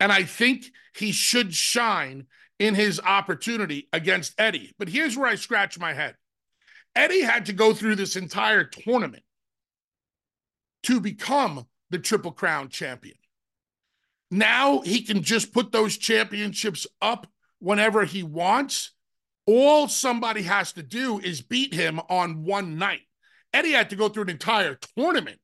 And 0.00 0.10
I 0.10 0.24
think 0.24 0.66
he 0.96 1.12
should 1.12 1.54
shine 1.54 2.26
in 2.58 2.74
his 2.74 3.00
opportunity 3.00 3.88
against 3.92 4.34
Eddie. 4.38 4.74
But 4.78 4.88
here's 4.88 5.16
where 5.16 5.28
I 5.28 5.34
scratch 5.34 5.78
my 5.78 5.92
head 5.92 6.16
Eddie 6.96 7.22
had 7.22 7.46
to 7.46 7.52
go 7.52 7.74
through 7.74 7.96
this 7.96 8.16
entire 8.16 8.64
tournament 8.64 9.22
to 10.84 11.00
become 11.00 11.66
the 11.90 11.98
Triple 11.98 12.32
Crown 12.32 12.68
champion. 12.68 13.16
Now 14.34 14.80
he 14.80 15.02
can 15.02 15.22
just 15.22 15.52
put 15.52 15.70
those 15.70 15.96
championships 15.96 16.88
up 17.00 17.28
whenever 17.60 18.04
he 18.04 18.24
wants. 18.24 18.90
All 19.46 19.86
somebody 19.86 20.42
has 20.42 20.72
to 20.72 20.82
do 20.82 21.20
is 21.20 21.40
beat 21.40 21.72
him 21.72 22.00
on 22.08 22.42
one 22.42 22.76
night. 22.76 23.02
Eddie 23.52 23.70
had 23.70 23.90
to 23.90 23.96
go 23.96 24.08
through 24.08 24.24
an 24.24 24.30
entire 24.30 24.76
tournament 24.96 25.38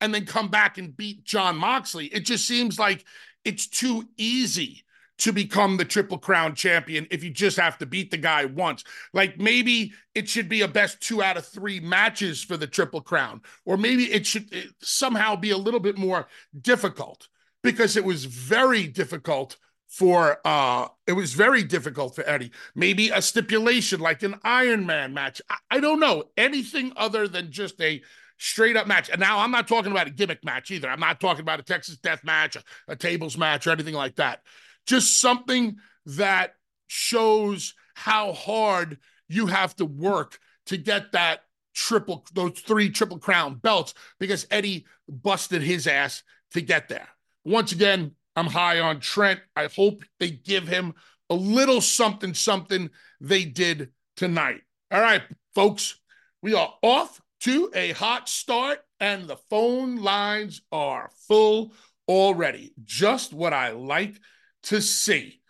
and 0.00 0.14
then 0.14 0.26
come 0.26 0.46
back 0.46 0.78
and 0.78 0.96
beat 0.96 1.24
Jon 1.24 1.56
Moxley. 1.56 2.06
It 2.06 2.20
just 2.20 2.46
seems 2.46 2.78
like 2.78 3.04
it's 3.44 3.66
too 3.66 4.08
easy 4.16 4.84
to 5.18 5.32
become 5.32 5.76
the 5.76 5.84
Triple 5.84 6.18
Crown 6.18 6.54
champion 6.54 7.08
if 7.10 7.24
you 7.24 7.30
just 7.30 7.56
have 7.56 7.78
to 7.78 7.86
beat 7.86 8.12
the 8.12 8.16
guy 8.16 8.44
once. 8.44 8.84
Like 9.12 9.40
maybe 9.40 9.92
it 10.14 10.28
should 10.28 10.48
be 10.48 10.60
a 10.60 10.68
best 10.68 11.00
two 11.00 11.20
out 11.20 11.36
of 11.36 11.44
three 11.44 11.80
matches 11.80 12.44
for 12.44 12.56
the 12.56 12.68
Triple 12.68 13.00
Crown, 13.00 13.40
or 13.64 13.76
maybe 13.76 14.04
it 14.04 14.24
should 14.24 14.72
somehow 14.80 15.34
be 15.34 15.50
a 15.50 15.58
little 15.58 15.80
bit 15.80 15.98
more 15.98 16.28
difficult 16.60 17.26
because 17.66 17.96
it 17.96 18.04
was 18.04 18.24
very 18.24 18.86
difficult 18.86 19.56
for 19.88 20.38
uh 20.44 20.88
it 21.06 21.12
was 21.12 21.32
very 21.32 21.62
difficult 21.62 22.14
for 22.14 22.28
Eddie. 22.28 22.50
Maybe 22.74 23.10
a 23.10 23.22
stipulation 23.22 24.00
like 24.00 24.22
an 24.22 24.36
Iron 24.42 24.84
Man 24.86 25.14
match. 25.14 25.40
I, 25.48 25.56
I 25.70 25.80
don't 25.80 26.00
know. 26.00 26.24
Anything 26.36 26.92
other 26.96 27.28
than 27.28 27.52
just 27.52 27.80
a 27.80 28.02
straight 28.38 28.76
up 28.76 28.86
match. 28.86 29.08
And 29.08 29.20
now 29.20 29.38
I'm 29.38 29.50
not 29.50 29.68
talking 29.68 29.92
about 29.92 30.06
a 30.06 30.10
gimmick 30.10 30.44
match 30.44 30.70
either. 30.70 30.90
I'm 30.90 31.00
not 31.00 31.20
talking 31.20 31.42
about 31.42 31.60
a 31.60 31.62
Texas 31.62 31.96
death 31.96 32.24
match, 32.24 32.56
a, 32.56 32.62
a 32.88 32.96
tables 32.96 33.38
match, 33.38 33.66
or 33.66 33.70
anything 33.70 33.94
like 33.94 34.16
that. 34.16 34.42
Just 34.86 35.20
something 35.20 35.76
that 36.06 36.54
shows 36.86 37.74
how 37.94 38.32
hard 38.32 38.98
you 39.28 39.46
have 39.46 39.74
to 39.76 39.84
work 39.84 40.38
to 40.66 40.76
get 40.76 41.12
that 41.12 41.40
triple 41.74 42.24
those 42.32 42.58
three 42.60 42.90
triple 42.90 43.18
crown 43.18 43.54
belts 43.54 43.92
because 44.18 44.46
Eddie 44.50 44.86
busted 45.08 45.62
his 45.62 45.86
ass 45.86 46.22
to 46.52 46.60
get 46.60 46.88
there. 46.88 47.08
Once 47.46 47.70
again, 47.70 48.10
I'm 48.34 48.48
high 48.48 48.80
on 48.80 48.98
Trent. 48.98 49.38
I 49.54 49.68
hope 49.68 50.02
they 50.18 50.30
give 50.30 50.66
him 50.66 50.94
a 51.30 51.34
little 51.36 51.80
something 51.80 52.34
something 52.34 52.90
they 53.20 53.44
did 53.44 53.90
tonight. 54.16 54.62
All 54.90 55.00
right, 55.00 55.22
folks, 55.54 56.00
we 56.42 56.54
are 56.54 56.74
off 56.82 57.20
to 57.42 57.70
a 57.72 57.92
hot 57.92 58.28
start 58.28 58.80
and 58.98 59.28
the 59.28 59.36
phone 59.48 59.94
lines 59.98 60.60
are 60.72 61.08
full 61.28 61.72
already. 62.08 62.72
Just 62.82 63.32
what 63.32 63.52
I 63.52 63.70
like 63.70 64.18
to 64.64 64.82
see. 64.82 65.40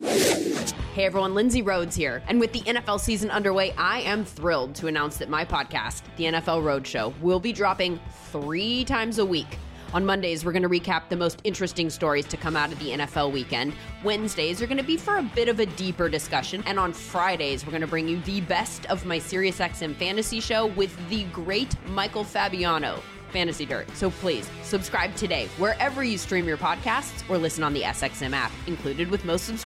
Hey 0.00 1.04
everyone, 1.04 1.34
Lindsay 1.34 1.60
Rhodes 1.60 1.94
here. 1.94 2.22
And 2.26 2.40
with 2.40 2.54
the 2.54 2.60
NFL 2.60 3.00
season 3.00 3.30
underway, 3.30 3.72
I 3.72 4.00
am 4.00 4.24
thrilled 4.24 4.74
to 4.76 4.86
announce 4.86 5.18
that 5.18 5.28
my 5.28 5.44
podcast, 5.44 6.04
The 6.16 6.24
NFL 6.24 6.62
Roadshow, 6.62 7.12
will 7.20 7.40
be 7.40 7.52
dropping 7.52 8.00
three 8.32 8.82
times 8.86 9.18
a 9.18 9.26
week. 9.26 9.58
On 9.96 10.04
Mondays, 10.04 10.44
we're 10.44 10.52
going 10.52 10.62
to 10.62 10.68
recap 10.68 11.08
the 11.08 11.16
most 11.16 11.40
interesting 11.42 11.88
stories 11.88 12.26
to 12.26 12.36
come 12.36 12.54
out 12.54 12.70
of 12.70 12.78
the 12.80 12.90
NFL 12.90 13.32
weekend. 13.32 13.72
Wednesdays 14.04 14.60
are 14.60 14.66
going 14.66 14.76
to 14.76 14.84
be 14.84 14.98
for 14.98 15.16
a 15.16 15.22
bit 15.22 15.48
of 15.48 15.58
a 15.58 15.64
deeper 15.64 16.10
discussion. 16.10 16.62
And 16.66 16.78
on 16.78 16.92
Fridays, 16.92 17.64
we're 17.64 17.70
going 17.70 17.80
to 17.80 17.86
bring 17.86 18.06
you 18.06 18.20
the 18.20 18.42
best 18.42 18.84
of 18.90 19.06
my 19.06 19.18
SiriusXM 19.18 19.96
fantasy 19.96 20.38
show 20.38 20.66
with 20.66 20.94
the 21.08 21.24
great 21.32 21.74
Michael 21.88 22.24
Fabiano. 22.24 23.02
Fantasy 23.30 23.64
Dirt. 23.64 23.88
So 23.96 24.10
please 24.10 24.50
subscribe 24.62 25.16
today 25.16 25.46
wherever 25.56 26.04
you 26.04 26.18
stream 26.18 26.46
your 26.46 26.58
podcasts 26.58 27.26
or 27.30 27.38
listen 27.38 27.64
on 27.64 27.72
the 27.72 27.80
SXM 27.80 28.34
app, 28.34 28.52
included 28.66 29.10
with 29.10 29.24
most 29.24 29.46
subscribers. 29.46 29.64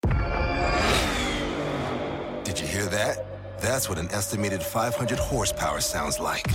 Did 2.44 2.58
you 2.58 2.66
hear 2.66 2.86
that? 2.86 3.60
That's 3.60 3.90
what 3.90 3.98
an 3.98 4.10
estimated 4.10 4.62
500 4.62 5.18
horsepower 5.18 5.82
sounds 5.82 6.18
like. 6.18 6.46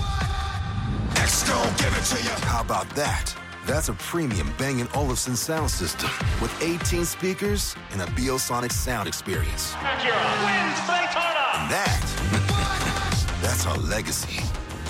X 1.18 1.48
gon' 1.48 1.68
give 1.78 1.96
it 1.96 2.06
to 2.06 2.24
you. 2.24 2.48
How 2.48 2.62
about 2.62 2.90
that? 2.96 3.36
That's 3.70 3.88
a 3.88 3.94
premium 3.94 4.52
Bang 4.58 4.88
& 4.92 4.96
Olufsen 4.96 5.36
sound 5.36 5.70
system 5.70 6.10
with 6.42 6.52
18 6.60 7.06
speakers 7.06 7.76
and 7.92 8.02
a 8.02 8.06
Biosonic 8.06 8.72
sound 8.72 9.08
experience. 9.08 9.74
Acura 9.74 10.26
wins 10.44 10.80
Daytona. 10.90 11.46
And 11.54 11.70
that, 11.70 13.38
that's 13.44 13.68
our 13.68 13.78
legacy. 13.78 14.42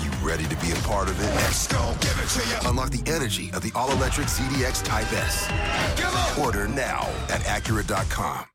You 0.02 0.10
ready 0.26 0.44
to 0.44 0.56
be 0.56 0.72
a 0.72 0.76
part 0.76 1.10
of 1.10 1.20
it? 1.22 1.28
X 1.44 1.66
gon' 1.66 1.92
give 2.00 2.18
it 2.24 2.28
to 2.30 2.48
you. 2.48 2.70
Unlock 2.70 2.88
the 2.88 3.02
energy 3.12 3.50
of 3.52 3.60
the 3.60 3.70
all-electric 3.74 4.28
ZDX 4.28 4.82
Type 4.82 5.12
S. 5.12 6.38
Order 6.38 6.66
now 6.66 7.06
at 7.28 7.42
Acura.com. 7.42 8.46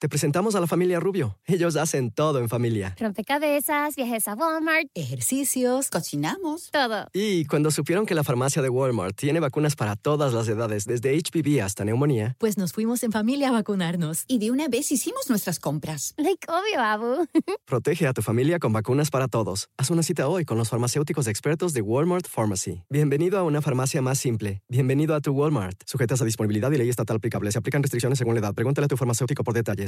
Te 0.00 0.08
presentamos 0.08 0.54
a 0.54 0.60
la 0.60 0.68
familia 0.68 1.00
Rubio. 1.00 1.36
Ellos 1.44 1.74
hacen 1.74 2.12
todo 2.12 2.38
en 2.38 2.48
familia. 2.48 2.94
Rompecabezas, 3.00 3.96
viajes 3.96 4.28
a 4.28 4.34
Walmart, 4.34 4.86
ejercicios, 4.94 5.90
cocinamos, 5.90 6.70
todo. 6.70 7.08
Y 7.12 7.46
cuando 7.46 7.72
supieron 7.72 8.06
que 8.06 8.14
la 8.14 8.22
farmacia 8.22 8.62
de 8.62 8.68
Walmart 8.68 9.16
tiene 9.16 9.40
vacunas 9.40 9.74
para 9.74 9.96
todas 9.96 10.32
las 10.32 10.46
edades, 10.46 10.84
desde 10.84 11.18
HPV 11.18 11.64
hasta 11.64 11.84
neumonía, 11.84 12.36
pues 12.38 12.58
nos 12.58 12.72
fuimos 12.72 13.02
en 13.02 13.10
familia 13.10 13.48
a 13.48 13.50
vacunarnos. 13.50 14.22
Y 14.28 14.38
de 14.38 14.52
una 14.52 14.68
vez 14.68 14.92
hicimos 14.92 15.28
nuestras 15.28 15.58
compras. 15.58 16.14
Like 16.16 16.46
obvio, 16.48 16.80
Abu. 16.80 17.26
Protege 17.66 18.06
a 18.06 18.12
tu 18.12 18.22
familia 18.22 18.60
con 18.60 18.72
vacunas 18.72 19.10
para 19.10 19.26
todos. 19.26 19.68
Haz 19.78 19.90
una 19.90 20.04
cita 20.04 20.28
hoy 20.28 20.44
con 20.44 20.58
los 20.58 20.68
farmacéuticos 20.68 21.26
expertos 21.26 21.72
de 21.74 21.82
Walmart 21.82 22.28
Pharmacy. 22.28 22.84
Bienvenido 22.88 23.36
a 23.36 23.42
una 23.42 23.62
farmacia 23.62 24.00
más 24.00 24.20
simple. 24.20 24.62
Bienvenido 24.68 25.16
a 25.16 25.20
tu 25.20 25.32
Walmart. 25.32 25.82
Sujetas 25.86 26.22
a 26.22 26.24
disponibilidad 26.24 26.70
y 26.70 26.78
ley 26.78 26.88
estatal 26.88 27.16
aplicable. 27.16 27.50
Se 27.50 27.58
aplican 27.58 27.82
restricciones 27.82 28.18
según 28.18 28.34
la 28.34 28.40
edad. 28.42 28.54
Pregúntale 28.54 28.84
a 28.84 28.88
tu 28.88 28.96
farmacéutico 28.96 29.42
por 29.42 29.54
detalles. 29.54 29.87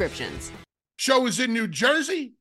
Subscriptions. 0.00 0.50
Show 0.96 1.26
is 1.26 1.40
in 1.40 1.52
New 1.52 1.68
Jersey. 1.68 2.32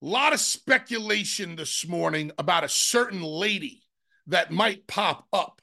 A 0.00 0.06
lot 0.06 0.32
of 0.32 0.38
speculation 0.38 1.56
this 1.56 1.84
morning 1.84 2.30
about 2.38 2.62
a 2.62 2.68
certain 2.68 3.22
lady 3.22 3.82
that 4.28 4.52
might 4.52 4.86
pop 4.86 5.26
up 5.32 5.60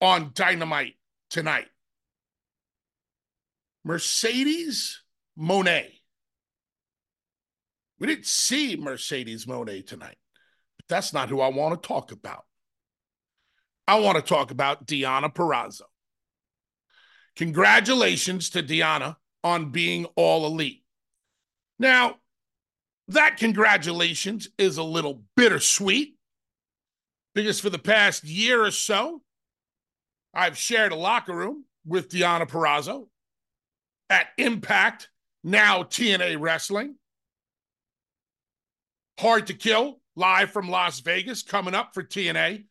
on 0.00 0.30
Dynamite 0.32 0.94
tonight. 1.28 1.66
Mercedes 3.84 5.02
Moné. 5.36 5.88
We 7.98 8.06
didn't 8.06 8.26
see 8.26 8.76
Mercedes 8.76 9.46
Moné 9.46 9.84
tonight, 9.84 10.18
but 10.76 10.86
that's 10.88 11.12
not 11.12 11.30
who 11.30 11.40
I 11.40 11.48
want 11.48 11.82
to 11.82 11.88
talk 11.88 12.12
about. 12.12 12.44
I 13.88 13.98
want 13.98 14.18
to 14.18 14.22
talk 14.22 14.52
about 14.52 14.86
Deonna 14.86 15.34
Purrazzo. 15.34 15.82
Congratulations 17.34 18.50
to 18.50 18.62
Deonna 18.62 19.16
on 19.44 19.70
being 19.70 20.06
all 20.16 20.46
elite. 20.46 20.82
Now, 21.78 22.16
that 23.08 23.36
congratulations 23.36 24.48
is 24.58 24.78
a 24.78 24.82
little 24.82 25.22
bittersweet 25.36 26.16
because 27.34 27.60
for 27.60 27.70
the 27.70 27.78
past 27.78 28.24
year 28.24 28.64
or 28.64 28.70
so, 28.70 29.22
I've 30.34 30.56
shared 30.56 30.92
a 30.92 30.96
locker 30.96 31.34
room 31.34 31.64
with 31.84 32.08
Deonna 32.08 32.48
Perrazzo 32.48 33.08
at 34.08 34.28
Impact, 34.38 35.08
now 35.42 35.82
TNA 35.82 36.36
Wrestling. 36.38 36.96
Hard 39.18 39.48
to 39.48 39.54
Kill, 39.54 40.00
live 40.16 40.50
from 40.50 40.68
Las 40.68 41.00
Vegas, 41.00 41.42
coming 41.42 41.74
up 41.74 41.94
for 41.94 42.02
TNA. 42.02 42.64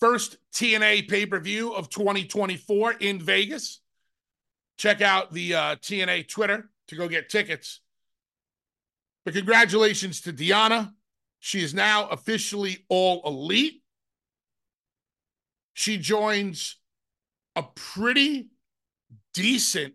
First 0.00 0.36
TNA 0.52 1.08
pay 1.08 1.26
per 1.26 1.40
view 1.40 1.72
of 1.72 1.88
2024 1.88 2.92
in 2.94 3.20
Vegas. 3.20 3.80
Check 4.76 5.00
out 5.00 5.32
the 5.32 5.54
uh, 5.54 5.76
TNA 5.76 6.28
Twitter 6.28 6.68
to 6.88 6.96
go 6.96 7.08
get 7.08 7.28
tickets. 7.28 7.80
But 9.24 9.34
congratulations 9.34 10.20
to 10.22 10.32
Deonna. 10.32 10.92
She 11.40 11.62
is 11.62 11.74
now 11.74 12.08
officially 12.08 12.84
all 12.88 13.22
elite. 13.24 13.82
She 15.74 15.98
joins 15.98 16.76
a 17.54 17.62
pretty 17.62 18.48
decent 19.34 19.94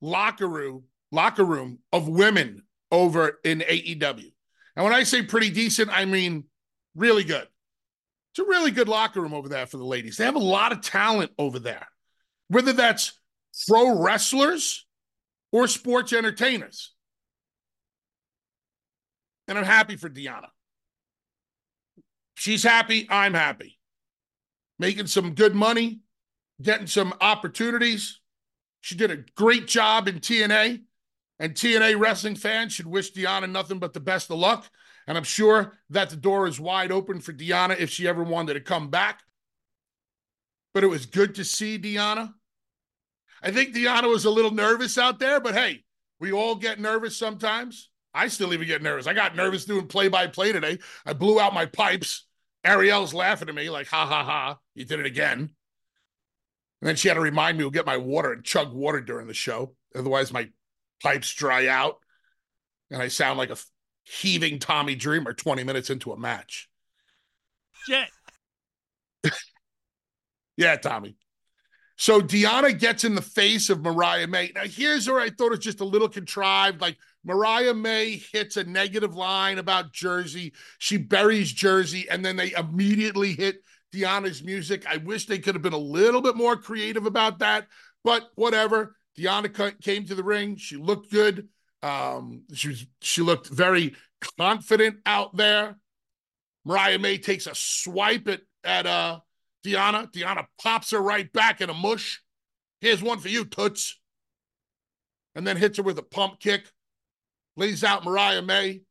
locker 0.00 0.46
room, 0.46 0.84
locker 1.10 1.44
room 1.44 1.78
of 1.92 2.08
women 2.08 2.62
over 2.90 3.38
in 3.44 3.60
AEW. 3.60 4.32
And 4.76 4.84
when 4.84 4.94
I 4.94 5.02
say 5.02 5.22
pretty 5.22 5.50
decent, 5.50 5.90
I 5.90 6.04
mean 6.04 6.44
really 6.94 7.24
good. 7.24 7.46
It's 8.32 8.38
a 8.38 8.44
really 8.44 8.70
good 8.70 8.88
locker 8.88 9.20
room 9.20 9.34
over 9.34 9.48
there 9.48 9.66
for 9.66 9.76
the 9.76 9.84
ladies. 9.84 10.16
They 10.16 10.24
have 10.24 10.36
a 10.36 10.40
lot 10.40 10.72
of 10.72 10.80
talent 10.80 11.32
over 11.38 11.58
there, 11.58 11.86
whether 12.48 12.72
that's 12.72 13.12
pro 13.68 14.00
wrestlers 14.00 14.86
or 15.50 15.66
sports 15.68 16.12
entertainers. 16.12 16.92
And 19.48 19.58
I'm 19.58 19.64
happy 19.64 19.96
for 19.96 20.08
Deonna. 20.08 20.48
She's 22.34 22.62
happy. 22.62 23.06
I'm 23.10 23.34
happy. 23.34 23.78
Making 24.78 25.06
some 25.06 25.34
good 25.34 25.54
money, 25.54 26.00
getting 26.60 26.86
some 26.86 27.14
opportunities. 27.20 28.20
She 28.80 28.96
did 28.96 29.10
a 29.10 29.24
great 29.36 29.66
job 29.66 30.08
in 30.08 30.20
TNA. 30.20 30.82
And 31.38 31.54
TNA 31.54 31.98
wrestling 31.98 32.36
fans 32.36 32.72
should 32.72 32.86
wish 32.86 33.12
Deonna 33.12 33.50
nothing 33.50 33.78
but 33.78 33.92
the 33.92 34.00
best 34.00 34.30
of 34.30 34.38
luck. 34.38 34.70
And 35.06 35.18
I'm 35.18 35.24
sure 35.24 35.72
that 35.90 36.10
the 36.10 36.16
door 36.16 36.46
is 36.46 36.60
wide 36.60 36.92
open 36.92 37.20
for 37.20 37.32
Deonna 37.32 37.78
if 37.78 37.90
she 37.90 38.06
ever 38.06 38.22
wanted 38.22 38.54
to 38.54 38.60
come 38.60 38.90
back. 38.90 39.20
But 40.72 40.84
it 40.84 40.88
was 40.88 41.06
good 41.06 41.34
to 41.34 41.44
see 41.44 41.78
Deonna. 41.78 42.32
I 43.42 43.50
think 43.50 43.74
Deonna 43.74 44.08
was 44.08 44.24
a 44.24 44.30
little 44.30 44.52
nervous 44.52 44.96
out 44.98 45.18
there, 45.18 45.40
but 45.40 45.54
hey, 45.54 45.84
we 46.20 46.32
all 46.32 46.54
get 46.54 46.78
nervous 46.78 47.16
sometimes. 47.16 47.90
I 48.14 48.28
still 48.28 48.52
even 48.52 48.66
get 48.66 48.82
nervous. 48.82 49.06
I 49.06 49.14
got 49.14 49.34
nervous 49.34 49.64
doing 49.64 49.88
play 49.88 50.08
by 50.08 50.26
play 50.26 50.52
today. 50.52 50.78
I 51.04 51.14
blew 51.14 51.40
out 51.40 51.54
my 51.54 51.66
pipes. 51.66 52.26
Ariel's 52.64 53.14
laughing 53.14 53.48
at 53.48 53.54
me 53.54 53.70
like, 53.70 53.88
ha 53.88 54.06
ha 54.06 54.22
ha, 54.22 54.58
you 54.74 54.84
did 54.84 55.00
it 55.00 55.06
again. 55.06 55.38
And 56.80 56.88
then 56.88 56.96
she 56.96 57.08
had 57.08 57.14
to 57.14 57.20
remind 57.20 57.58
me 57.58 57.64
to 57.64 57.70
get 57.70 57.86
my 57.86 57.96
water 57.96 58.32
and 58.32 58.44
chug 58.44 58.72
water 58.72 59.00
during 59.00 59.26
the 59.26 59.34
show. 59.34 59.74
Otherwise, 59.94 60.32
my 60.32 60.48
pipes 61.02 61.32
dry 61.34 61.66
out 61.66 61.96
and 62.90 63.02
I 63.02 63.08
sound 63.08 63.38
like 63.38 63.50
a 63.50 63.56
heaving 64.04 64.58
Tommy 64.58 64.94
Dreamer 64.94 65.32
20 65.32 65.64
minutes 65.64 65.90
into 65.90 66.12
a 66.12 66.18
match. 66.18 66.68
Shit. 67.86 68.08
yeah, 70.56 70.76
Tommy. 70.76 71.16
So 72.02 72.20
Deonna 72.20 72.76
gets 72.76 73.04
in 73.04 73.14
the 73.14 73.22
face 73.22 73.70
of 73.70 73.80
Mariah 73.80 74.26
May. 74.26 74.50
Now, 74.56 74.64
here's 74.64 75.08
where 75.08 75.20
I 75.20 75.30
thought 75.30 75.46
it 75.46 75.50
was 75.50 75.58
just 75.60 75.78
a 75.78 75.84
little 75.84 76.08
contrived. 76.08 76.80
Like 76.80 76.96
Mariah 77.22 77.74
May 77.74 78.16
hits 78.16 78.56
a 78.56 78.64
negative 78.64 79.14
line 79.14 79.58
about 79.58 79.92
Jersey. 79.92 80.52
She 80.78 80.96
buries 80.96 81.52
Jersey, 81.52 82.10
and 82.10 82.24
then 82.24 82.34
they 82.34 82.54
immediately 82.54 83.34
hit 83.34 83.62
Deonna's 83.94 84.42
music. 84.42 84.84
I 84.84 84.96
wish 84.96 85.26
they 85.26 85.38
could 85.38 85.54
have 85.54 85.62
been 85.62 85.74
a 85.74 85.78
little 85.78 86.20
bit 86.20 86.34
more 86.34 86.56
creative 86.56 87.06
about 87.06 87.38
that, 87.38 87.68
but 88.02 88.30
whatever. 88.34 88.96
Deonna 89.16 89.80
came 89.80 90.04
to 90.06 90.16
the 90.16 90.24
ring. 90.24 90.56
She 90.56 90.76
looked 90.78 91.08
good. 91.12 91.50
Um, 91.84 92.42
she 92.52 92.66
was, 92.66 92.84
she 93.00 93.22
looked 93.22 93.46
very 93.46 93.94
confident 94.36 94.96
out 95.06 95.36
there. 95.36 95.76
Mariah 96.64 96.98
May 96.98 97.18
takes 97.18 97.46
a 97.46 97.54
swipe 97.54 98.26
at 98.26 98.40
at 98.64 98.86
uh 98.86 99.20
Deonna. 99.64 100.12
Deonna 100.12 100.46
pops 100.60 100.90
her 100.90 101.00
right 101.00 101.32
back 101.32 101.60
in 101.60 101.70
a 101.70 101.74
mush. 101.74 102.22
Here's 102.80 103.02
one 103.02 103.18
for 103.18 103.28
you, 103.28 103.44
Toots. 103.44 103.98
And 105.34 105.46
then 105.46 105.56
hits 105.56 105.78
her 105.78 105.82
with 105.82 105.98
a 105.98 106.02
pump 106.02 106.40
kick. 106.40 106.70
Lays 107.56 107.84
out 107.84 108.04
Mariah 108.04 108.42
May. 108.42 108.82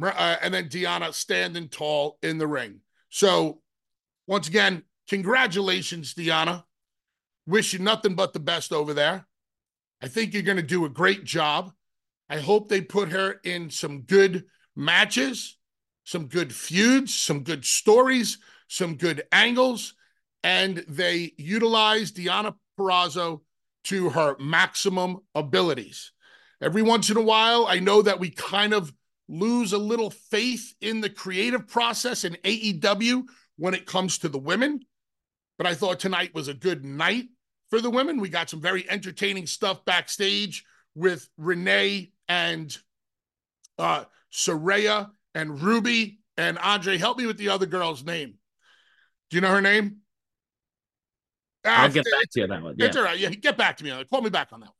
Uh, 0.00 0.36
and 0.42 0.52
then 0.52 0.68
Deonna 0.68 1.12
standing 1.12 1.68
tall 1.68 2.18
in 2.22 2.38
the 2.38 2.46
ring. 2.46 2.80
So, 3.10 3.60
once 4.26 4.48
again, 4.48 4.82
congratulations, 5.08 6.14
Deonna. 6.14 6.64
Wish 7.46 7.72
you 7.72 7.78
nothing 7.78 8.14
but 8.14 8.32
the 8.32 8.40
best 8.40 8.72
over 8.72 8.94
there. 8.94 9.26
I 10.00 10.08
think 10.08 10.32
you're 10.32 10.42
going 10.42 10.56
to 10.56 10.62
do 10.62 10.84
a 10.84 10.90
great 10.90 11.24
job. 11.24 11.72
I 12.28 12.38
hope 12.38 12.68
they 12.68 12.80
put 12.80 13.10
her 13.10 13.40
in 13.44 13.68
some 13.70 14.02
good 14.02 14.46
matches, 14.74 15.58
some 16.04 16.26
good 16.26 16.54
feuds, 16.54 17.14
some 17.14 17.42
good 17.44 17.64
stories, 17.64 18.38
some 18.72 18.96
good 18.96 19.22
angles, 19.32 19.92
and 20.42 20.78
they 20.88 21.32
utilized 21.36 22.16
Deonna 22.16 22.54
Purrazzo 22.78 23.42
to 23.84 24.08
her 24.08 24.34
maximum 24.40 25.18
abilities. 25.34 26.12
Every 26.62 26.80
once 26.80 27.10
in 27.10 27.18
a 27.18 27.22
while, 27.22 27.66
I 27.68 27.80
know 27.80 28.00
that 28.00 28.18
we 28.18 28.30
kind 28.30 28.72
of 28.72 28.90
lose 29.28 29.74
a 29.74 29.78
little 29.78 30.08
faith 30.08 30.74
in 30.80 31.02
the 31.02 31.10
creative 31.10 31.68
process 31.68 32.24
in 32.24 32.38
AEW 32.44 33.24
when 33.56 33.74
it 33.74 33.84
comes 33.84 34.16
to 34.18 34.30
the 34.30 34.38
women, 34.38 34.80
but 35.58 35.66
I 35.66 35.74
thought 35.74 36.00
tonight 36.00 36.34
was 36.34 36.48
a 36.48 36.54
good 36.54 36.82
night 36.82 37.26
for 37.68 37.78
the 37.78 37.90
women. 37.90 38.20
We 38.20 38.30
got 38.30 38.48
some 38.48 38.62
very 38.62 38.88
entertaining 38.88 39.48
stuff 39.48 39.84
backstage 39.84 40.64
with 40.94 41.28
Renee 41.36 42.12
and 42.26 42.74
uh 43.78 44.04
Saraya 44.32 45.10
and 45.34 45.60
Ruby 45.60 46.20
and 46.38 46.58
Andre. 46.58 46.96
Help 46.96 47.18
me 47.18 47.26
with 47.26 47.36
the 47.36 47.50
other 47.50 47.66
girl's 47.66 48.02
name. 48.02 48.38
Do 49.32 49.38
you 49.38 49.40
know 49.40 49.48
her 49.48 49.62
name? 49.62 49.96
I'll 51.64 51.88
get 51.88 52.04
back 52.04 52.30
to 52.32 52.40
you 52.40 52.42
on 52.42 52.50
that 52.50 52.62
one. 52.62 52.74
Yeah. 52.76 52.86
It's 52.86 52.96
all 52.98 53.02
right. 53.02 53.18
Yeah, 53.18 53.30
get 53.30 53.56
back 53.56 53.78
to 53.78 53.84
me 53.84 53.90
on 53.90 53.96
that. 53.96 54.10
Call 54.10 54.20
me 54.20 54.28
back 54.28 54.48
on 54.52 54.60
that 54.60 54.66
one. 54.66 54.74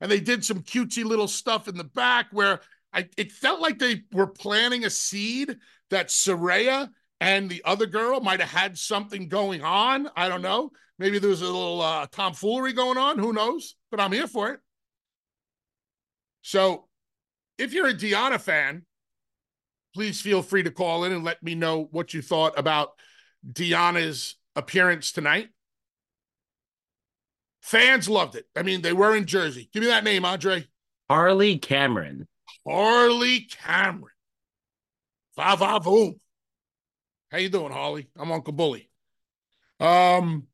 And 0.00 0.08
they 0.08 0.20
did 0.20 0.44
some 0.44 0.62
cutesy 0.62 1.04
little 1.04 1.26
stuff 1.26 1.66
in 1.66 1.76
the 1.76 1.82
back 1.82 2.28
where 2.30 2.60
I 2.92 3.08
it 3.16 3.32
felt 3.32 3.60
like 3.60 3.80
they 3.80 4.04
were 4.12 4.28
planting 4.28 4.84
a 4.84 4.90
seed 4.90 5.56
that 5.90 6.06
Saraya 6.06 6.88
and 7.20 7.50
the 7.50 7.62
other 7.64 7.86
girl 7.86 8.20
might 8.20 8.38
have 8.38 8.50
had 8.50 8.78
something 8.78 9.26
going 9.26 9.60
on. 9.60 10.08
I 10.14 10.28
don't 10.28 10.42
know. 10.42 10.70
Maybe 11.00 11.18
there 11.18 11.30
was 11.30 11.42
a 11.42 11.46
little 11.46 11.80
uh, 11.80 12.06
tomfoolery 12.12 12.74
going 12.74 12.96
on. 12.96 13.18
Who 13.18 13.32
knows? 13.32 13.74
But 13.90 13.98
I'm 13.98 14.12
here 14.12 14.28
for 14.28 14.52
it. 14.52 14.60
So 16.42 16.86
if 17.58 17.72
you're 17.72 17.88
a 17.88 17.94
Deonna 17.94 18.40
fan, 18.40 18.84
please 19.96 20.20
feel 20.20 20.42
free 20.42 20.62
to 20.62 20.70
call 20.70 21.02
in 21.02 21.12
and 21.12 21.24
let 21.24 21.42
me 21.42 21.56
know 21.56 21.88
what 21.90 22.14
you 22.14 22.22
thought 22.22 22.56
about 22.58 22.90
Deonna's 23.50 24.36
appearance 24.54 25.12
tonight. 25.12 25.48
Fans 27.62 28.08
loved 28.08 28.36
it. 28.36 28.46
I 28.56 28.62
mean, 28.62 28.82
they 28.82 28.92
were 28.92 29.16
in 29.16 29.26
Jersey. 29.26 29.68
Give 29.72 29.82
me 29.82 29.88
that 29.88 30.04
name, 30.04 30.24
Andre. 30.24 30.66
Harley 31.08 31.58
Cameron. 31.58 32.28
Harley 32.66 33.40
Cameron. 33.40 34.14
Va 35.36 35.56
va 35.56 35.80
boom. 35.80 36.20
How 37.30 37.38
you 37.38 37.48
doing, 37.48 37.72
Harley? 37.72 38.08
I'm 38.16 38.32
Uncle 38.32 38.52
Bully. 38.52 38.88
Um, 39.80 40.46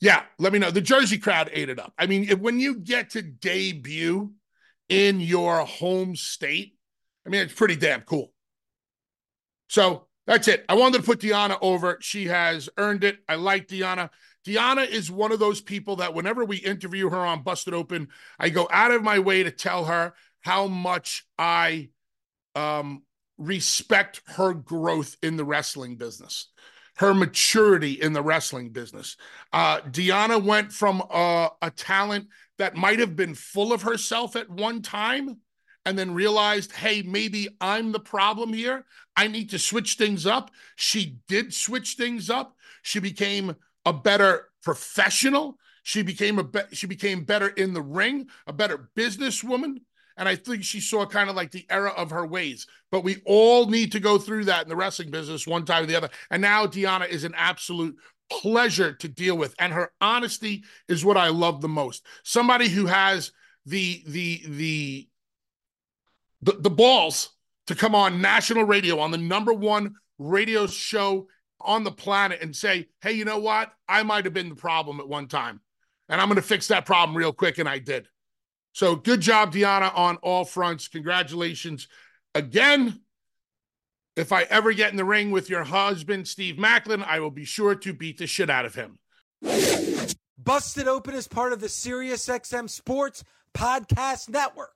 yeah, 0.00 0.22
let 0.38 0.52
me 0.52 0.58
know. 0.58 0.70
The 0.70 0.80
Jersey 0.80 1.18
crowd 1.18 1.50
ate 1.52 1.70
it 1.70 1.78
up. 1.78 1.92
I 1.98 2.06
mean, 2.06 2.24
if, 2.28 2.38
when 2.38 2.60
you 2.60 2.78
get 2.78 3.10
to 3.10 3.22
debut 3.22 4.32
in 4.88 5.20
your 5.20 5.60
home 5.60 6.14
state, 6.14 6.76
I 7.26 7.30
mean, 7.30 7.40
it's 7.40 7.54
pretty 7.54 7.76
damn 7.76 8.02
cool. 8.02 8.32
So 9.68 10.06
that's 10.26 10.48
it. 10.48 10.64
I 10.68 10.74
wanted 10.74 10.98
to 10.98 11.04
put 11.04 11.20
Deonna 11.20 11.56
over. 11.60 11.98
She 12.00 12.26
has 12.26 12.68
earned 12.76 13.04
it. 13.04 13.18
I 13.28 13.36
like 13.36 13.68
Deonna. 13.68 14.10
Deonna 14.44 14.88
is 14.88 15.10
one 15.10 15.32
of 15.32 15.38
those 15.38 15.60
people 15.60 15.96
that 15.96 16.14
whenever 16.14 16.44
we 16.44 16.56
interview 16.58 17.10
her 17.10 17.18
on 17.18 17.42
Busted 17.42 17.74
Open, 17.74 18.08
I 18.38 18.48
go 18.48 18.68
out 18.70 18.90
of 18.90 19.02
my 19.02 19.18
way 19.18 19.42
to 19.42 19.50
tell 19.50 19.84
her 19.86 20.14
how 20.40 20.66
much 20.66 21.26
I 21.38 21.90
um, 22.54 23.02
respect 23.38 24.22
her 24.26 24.54
growth 24.54 25.16
in 25.22 25.36
the 25.36 25.44
wrestling 25.44 25.96
business, 25.96 26.48
her 26.96 27.14
maturity 27.14 27.92
in 27.92 28.12
the 28.12 28.22
wrestling 28.22 28.70
business. 28.70 29.16
Uh, 29.52 29.80
Deonna 29.80 30.42
went 30.42 30.72
from 30.72 31.02
a, 31.10 31.50
a 31.62 31.70
talent 31.70 32.28
that 32.58 32.76
might 32.76 32.98
have 32.98 33.16
been 33.16 33.34
full 33.34 33.72
of 33.72 33.82
herself 33.82 34.36
at 34.36 34.48
one 34.50 34.82
time 34.82 35.38
and 35.86 35.96
then 35.96 36.12
realized, 36.12 36.72
hey, 36.72 37.00
maybe 37.02 37.48
I'm 37.60 37.92
the 37.92 38.00
problem 38.00 38.52
here. 38.52 38.84
I 39.16 39.28
need 39.28 39.50
to 39.50 39.58
switch 39.58 39.94
things 39.94 40.26
up. 40.26 40.50
She 40.74 41.20
did 41.28 41.54
switch 41.54 41.94
things 41.94 42.28
up. 42.28 42.56
She 42.82 42.98
became 42.98 43.54
a 43.86 43.92
better 43.92 44.48
professional. 44.62 45.58
She 45.84 46.02
became 46.02 46.40
a 46.40 46.44
be- 46.44 46.72
she 46.72 46.88
became 46.88 47.22
better 47.22 47.48
in 47.48 47.72
the 47.72 47.80
ring, 47.80 48.28
a 48.48 48.52
better 48.52 48.90
businesswoman. 48.96 49.76
And 50.16 50.28
I 50.28 50.34
think 50.34 50.64
she 50.64 50.80
saw 50.80 51.06
kind 51.06 51.30
of 51.30 51.36
like 51.36 51.52
the 51.52 51.66
era 51.70 51.90
of 51.90 52.10
her 52.10 52.26
ways. 52.26 52.66
But 52.90 53.04
we 53.04 53.22
all 53.24 53.66
need 53.66 53.92
to 53.92 54.00
go 54.00 54.18
through 54.18 54.46
that 54.46 54.64
in 54.64 54.68
the 54.68 54.76
wrestling 54.76 55.10
business 55.10 55.46
one 55.46 55.64
time 55.64 55.84
or 55.84 55.86
the 55.86 55.96
other. 55.96 56.10
And 56.30 56.42
now 56.42 56.66
Deonna 56.66 57.08
is 57.08 57.22
an 57.22 57.34
absolute 57.36 57.96
pleasure 58.28 58.92
to 58.94 59.08
deal 59.08 59.36
with. 59.36 59.54
And 59.60 59.72
her 59.72 59.92
honesty 60.00 60.64
is 60.88 61.04
what 61.04 61.16
I 61.16 61.28
love 61.28 61.60
the 61.60 61.68
most. 61.68 62.04
Somebody 62.24 62.68
who 62.68 62.86
has 62.86 63.30
the 63.66 64.02
the 64.06 64.42
the 64.48 65.08
the, 66.46 66.52
the 66.52 66.70
balls 66.70 67.30
to 67.66 67.74
come 67.74 67.94
on 67.94 68.20
national 68.22 68.64
radio 68.64 69.00
on 69.00 69.10
the 69.10 69.18
number 69.18 69.52
one 69.52 69.96
radio 70.18 70.66
show 70.66 71.26
on 71.60 71.84
the 71.84 71.90
planet 71.90 72.40
and 72.40 72.54
say, 72.54 72.86
hey, 73.02 73.12
you 73.12 73.24
know 73.24 73.38
what? 73.38 73.72
I 73.88 74.02
might 74.04 74.24
have 74.24 74.32
been 74.32 74.48
the 74.48 74.54
problem 74.54 75.00
at 75.00 75.08
one 75.08 75.26
time. 75.26 75.60
And 76.08 76.20
I'm 76.20 76.28
going 76.28 76.36
to 76.36 76.42
fix 76.42 76.68
that 76.68 76.86
problem 76.86 77.16
real 77.16 77.32
quick. 77.32 77.58
And 77.58 77.68
I 77.68 77.80
did. 77.80 78.06
So 78.72 78.94
good 78.94 79.20
job, 79.20 79.52
Deonna, 79.52 79.90
on 79.96 80.16
all 80.18 80.44
fronts. 80.44 80.86
Congratulations 80.86 81.88
again. 82.34 83.00
If 84.14 84.32
I 84.32 84.42
ever 84.44 84.72
get 84.72 84.92
in 84.92 84.96
the 84.96 85.04
ring 85.04 85.30
with 85.30 85.50
your 85.50 85.64
husband, 85.64 86.28
Steve 86.28 86.54
Maclin, 86.56 87.04
I 87.04 87.20
will 87.20 87.30
be 87.30 87.44
sure 87.44 87.74
to 87.74 87.92
beat 87.92 88.18
the 88.18 88.26
shit 88.26 88.48
out 88.48 88.64
of 88.64 88.74
him. 88.74 88.98
Busted 90.38 90.88
Open 90.88 91.14
is 91.14 91.26
part 91.26 91.52
of 91.52 91.60
the 91.60 91.66
SiriusXM 91.66 92.70
Sports 92.70 93.24
Podcast 93.52 94.30
Network. 94.30 94.75